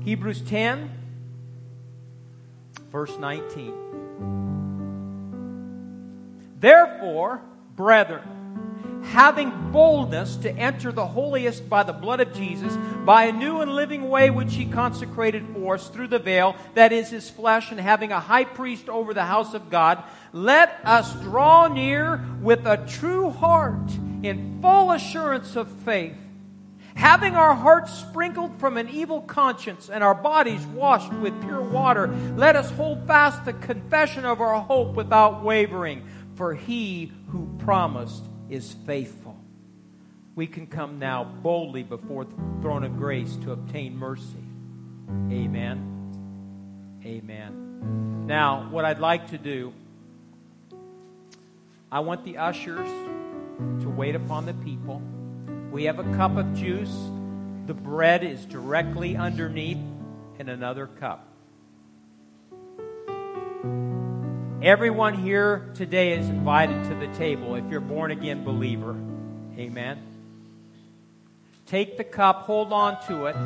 [0.02, 0.90] Hebrews 10,
[2.92, 3.72] verse 19.
[6.60, 7.40] Therefore,
[7.76, 12.74] brethren, having boldness to enter the holiest by the blood of Jesus,
[13.04, 16.92] by a new and living way which he consecrated for us through the veil, that
[16.92, 20.02] is his flesh, and having a high priest over the house of God,
[20.32, 23.90] let us draw near with a true heart
[24.22, 26.16] in full assurance of faith.
[26.94, 32.06] Having our hearts sprinkled from an evil conscience and our bodies washed with pure water,
[32.36, 38.24] let us hold fast the confession of our hope without wavering for he who promised
[38.50, 39.36] is faithful.
[40.34, 44.44] We can come now boldly before the throne of grace to obtain mercy.
[45.30, 47.00] Amen.
[47.04, 48.26] Amen.
[48.26, 49.72] Now, what I'd like to do,
[51.92, 52.88] I want the ushers
[53.82, 55.00] to wait upon the people.
[55.70, 56.94] We have a cup of juice.
[57.66, 59.78] The bread is directly underneath
[60.38, 61.28] in another cup.
[64.64, 68.96] Everyone here today is invited to the table if you're born again believer.
[69.58, 69.98] Amen.
[71.66, 73.36] Take the cup, hold on to it.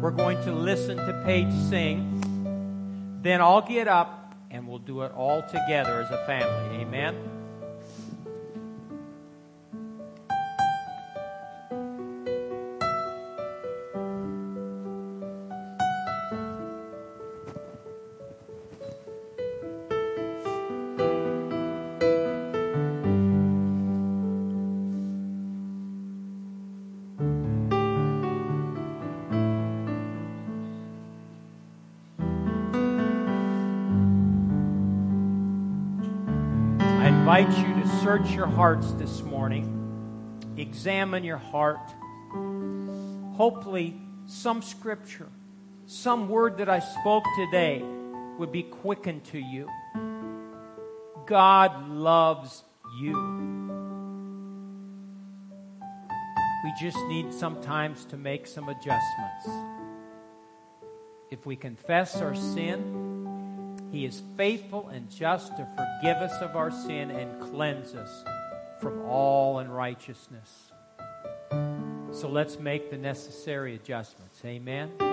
[0.00, 3.18] We're going to listen to Paige sing.
[3.20, 6.84] Then I'll get up and we'll do it all together as a family.
[6.84, 7.29] Amen.
[38.10, 41.94] search your hearts this morning, examine your heart.
[43.36, 43.94] Hopefully,
[44.26, 45.28] some scripture,
[45.86, 47.80] some word that I spoke today
[48.36, 49.68] would be quickened to you.
[51.24, 52.64] God loves
[53.00, 53.14] you.
[56.64, 59.48] We just need sometimes to make some adjustments.
[61.30, 63.09] If we confess our sin,
[63.92, 68.24] he is faithful and just to forgive us of our sin and cleanse us
[68.80, 70.72] from all unrighteousness.
[72.12, 74.40] So let's make the necessary adjustments.
[74.44, 75.09] Amen.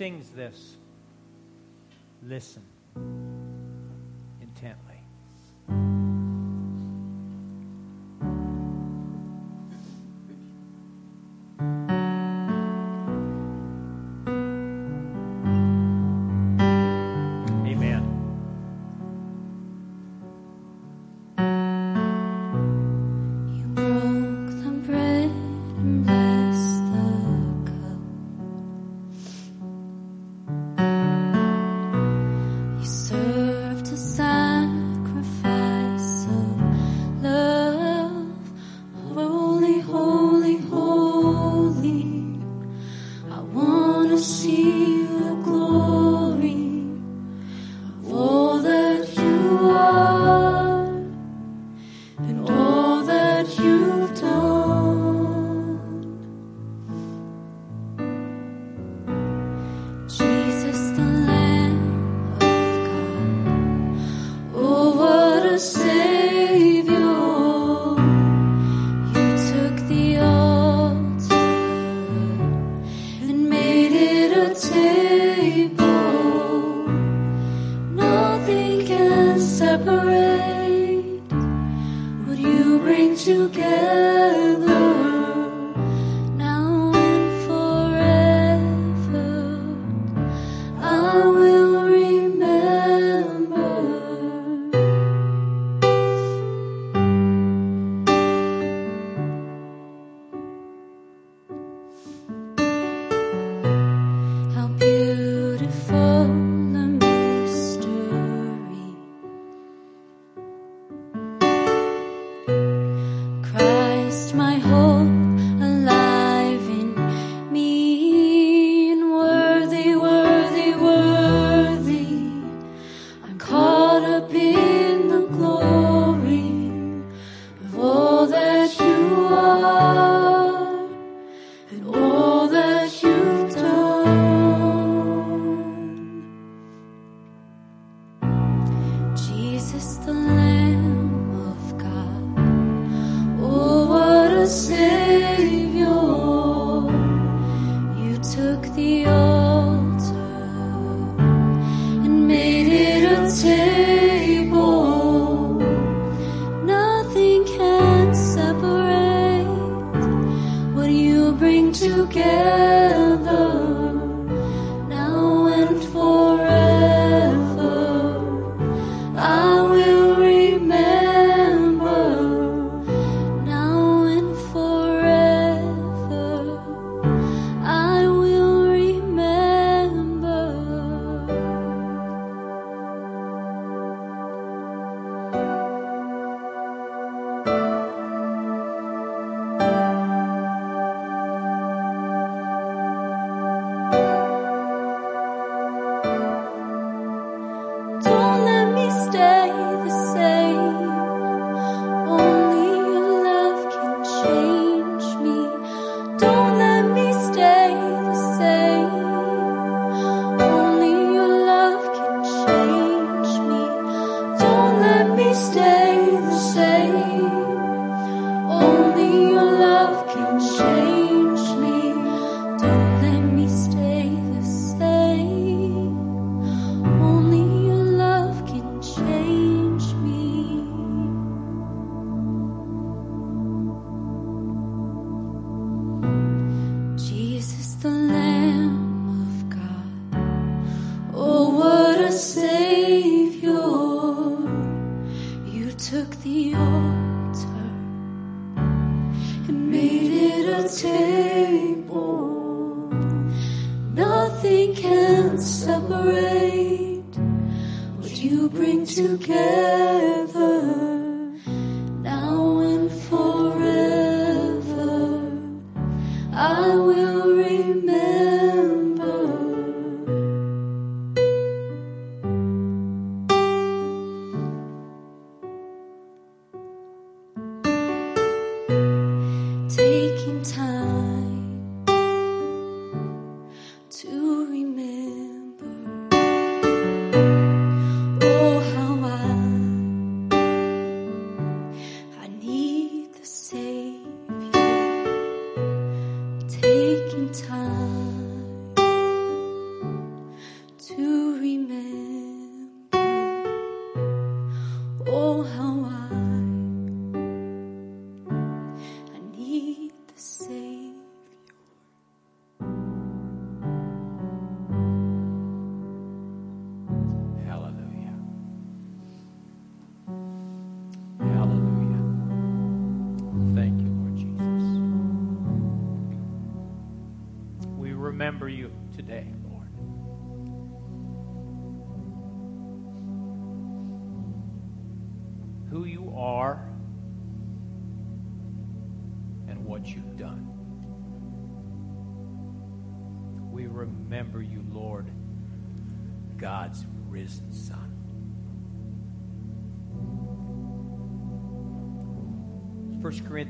[0.00, 0.76] sings this,
[2.22, 2.62] listen
[4.40, 4.89] intently.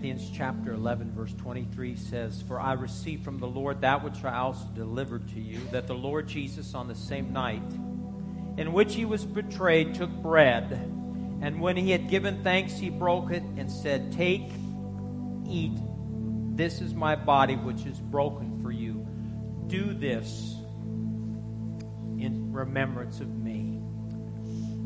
[0.01, 4.39] Corinthians chapter 11 verse 23 says, "For I received from the Lord that which I
[4.39, 7.71] also delivered to you, that the Lord Jesus on the same night
[8.57, 10.73] in which he was betrayed took bread,
[11.43, 14.51] and when he had given thanks he broke it and said, "Take,
[15.47, 15.79] eat.
[16.57, 19.07] This is my body which is broken for you.
[19.67, 20.57] Do this
[22.17, 23.83] in remembrance of me."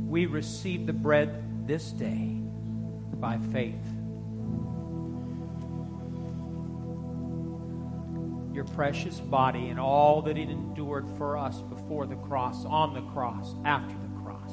[0.08, 2.40] We receive the bread this day
[3.20, 3.93] by faith.
[8.54, 13.02] Your precious body and all that it endured for us before the cross, on the
[13.12, 14.52] cross, after the cross.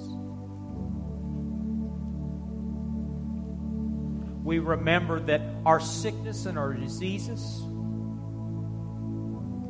[4.44, 7.62] We remember that our sickness and our diseases,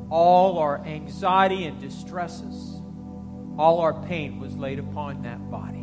[0.09, 2.81] all our anxiety and distresses,
[3.57, 5.79] all our pain was laid upon that body.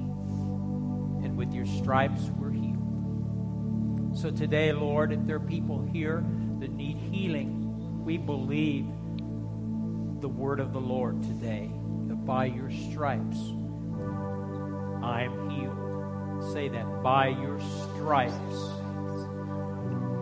[1.24, 4.16] And with your stripes, we're healed.
[4.16, 6.24] So today, Lord, if there are people here
[6.60, 7.57] that need healing,
[8.08, 8.86] we believe
[10.22, 11.70] the word of the Lord today
[12.06, 13.36] that by your stripes
[15.02, 16.54] I am healed.
[16.54, 18.32] Say that by your stripes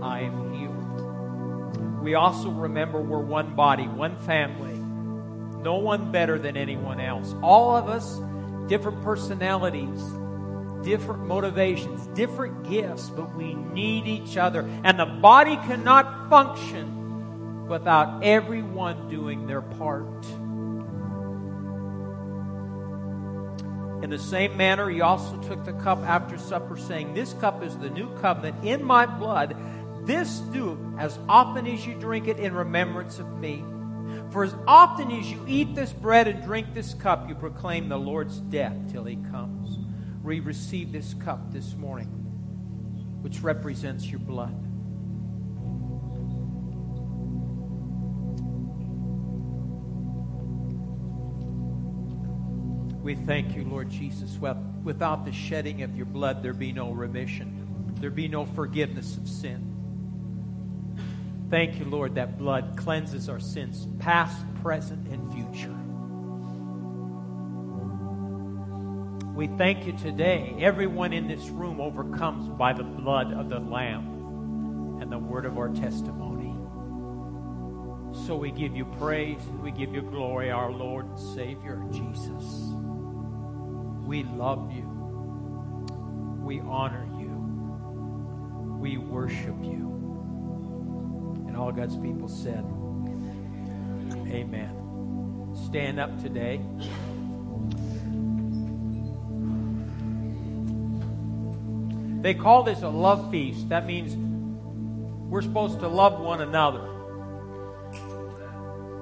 [0.02, 2.02] I am healed.
[2.02, 4.74] We also remember we're one body, one family,
[5.62, 7.36] no one better than anyone else.
[7.40, 8.20] All of us,
[8.66, 10.02] different personalities,
[10.82, 14.68] different motivations, different gifts, but we need each other.
[14.82, 16.95] And the body cannot function
[17.68, 20.24] without everyone doing their part.
[24.02, 27.76] In the same manner, he also took the cup after supper, saying, This cup is
[27.78, 29.56] the new covenant in my blood.
[30.04, 33.64] This do as often as you drink it in remembrance of me.
[34.30, 37.98] For as often as you eat this bread and drink this cup, you proclaim the
[37.98, 39.78] Lord's death till he comes.
[40.22, 42.08] We receive this cup this morning,
[43.22, 44.65] which represents your blood.
[53.06, 54.36] We thank you, Lord Jesus.
[54.82, 59.28] Without the shedding of your blood, there be no remission, there be no forgiveness of
[59.28, 59.62] sin.
[61.48, 65.72] Thank you, Lord, that blood cleanses our sins, past, present, and future.
[69.36, 70.56] We thank you today.
[70.58, 75.58] Everyone in this room overcomes by the blood of the Lamb and the word of
[75.58, 76.56] our testimony.
[78.26, 82.72] So we give you praise and we give you glory, our Lord and Savior, Jesus.
[84.06, 84.84] We love you.
[86.42, 87.26] We honor you.
[88.80, 91.44] We worship you.
[91.48, 92.64] And all God's people said,
[94.32, 95.56] Amen.
[95.66, 96.60] Stand up today.
[102.22, 103.68] They call this a love feast.
[103.70, 104.14] That means
[105.28, 106.92] we're supposed to love one another.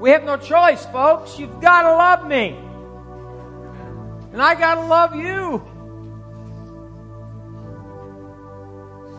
[0.01, 1.39] We have no choice, folks.
[1.39, 2.64] You've got to love me.
[4.35, 5.63] And I got to love you.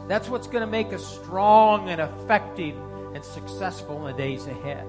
[0.10, 2.76] That's what's going to make us strong and effective
[3.14, 4.86] and successful in the days ahead.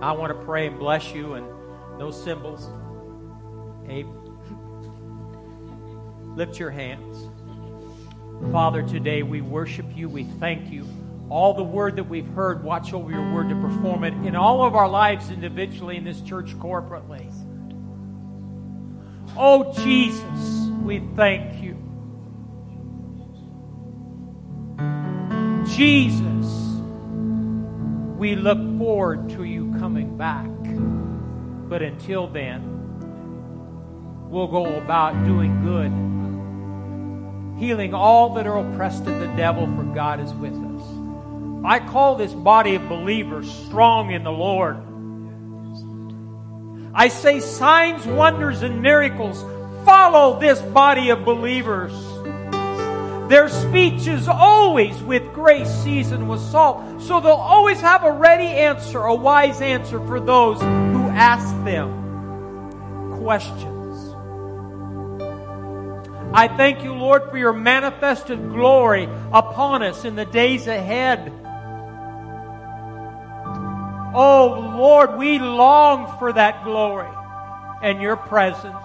[0.00, 1.44] I want to pray and bless you and
[1.98, 2.70] those cymbals.
[3.88, 4.06] Abe,
[6.36, 7.28] lift your hands.
[8.52, 10.08] Father, today we worship you.
[10.08, 10.86] We thank you.
[11.30, 14.62] All the word that we've heard, watch over your word to perform it in all
[14.62, 17.28] of our lives individually in this church corporately.
[19.38, 21.76] Oh, Jesus, we thank you.
[25.74, 26.80] Jesus,
[28.16, 30.48] we look forward to you coming back.
[31.68, 32.62] But until then,
[34.30, 35.92] we'll go about doing good,
[37.60, 40.82] healing all that are oppressed of the devil, for God is with us.
[41.64, 44.85] I call this body of believers strong in the Lord.
[46.98, 49.42] I say signs, wonders, and miracles
[49.84, 51.92] follow this body of believers.
[53.28, 58.46] Their speech is always with grace seasoned with salt, so they'll always have a ready
[58.46, 64.14] answer, a wise answer for those who ask them questions.
[66.32, 69.04] I thank you, Lord, for your manifested glory
[69.34, 71.30] upon us in the days ahead.
[74.14, 77.10] Oh, Lord, we long for that glory
[77.82, 78.76] and your presence.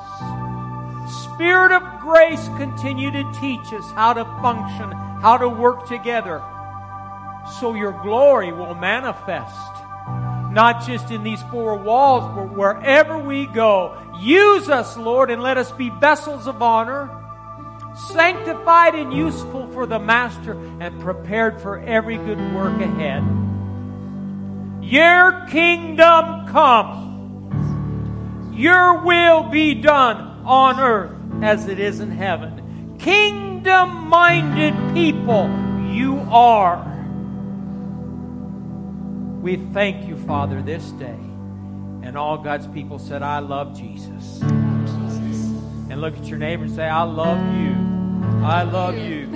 [1.24, 4.92] Spirit of grace, continue to teach us how to function,
[5.22, 6.42] how to work together,
[7.60, 9.56] so your glory will manifest.
[10.52, 13.98] Not just in these four walls, but wherever we go.
[14.20, 17.10] Use us, Lord, and let us be vessels of honor,
[18.10, 23.24] sanctified and useful for the Master, and prepared for every good work ahead.
[24.92, 28.52] Your kingdom come.
[28.54, 32.98] Your will be done on earth as it is in heaven.
[33.00, 35.50] Kingdom minded people,
[35.90, 36.84] you are.
[39.42, 41.20] We thank you, Father, this day.
[42.04, 44.42] And all God's people said, I love Jesus.
[44.42, 47.72] And look at your neighbor and say, I love you.
[48.46, 49.28] I love you.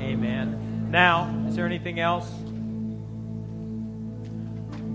[0.00, 0.88] Amen.
[0.90, 2.28] Now, is there anything else?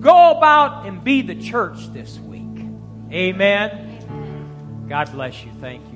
[0.06, 2.64] Go about and be the church this week.
[3.12, 4.86] Amen.
[4.88, 5.52] God bless you.
[5.60, 5.95] Thank you.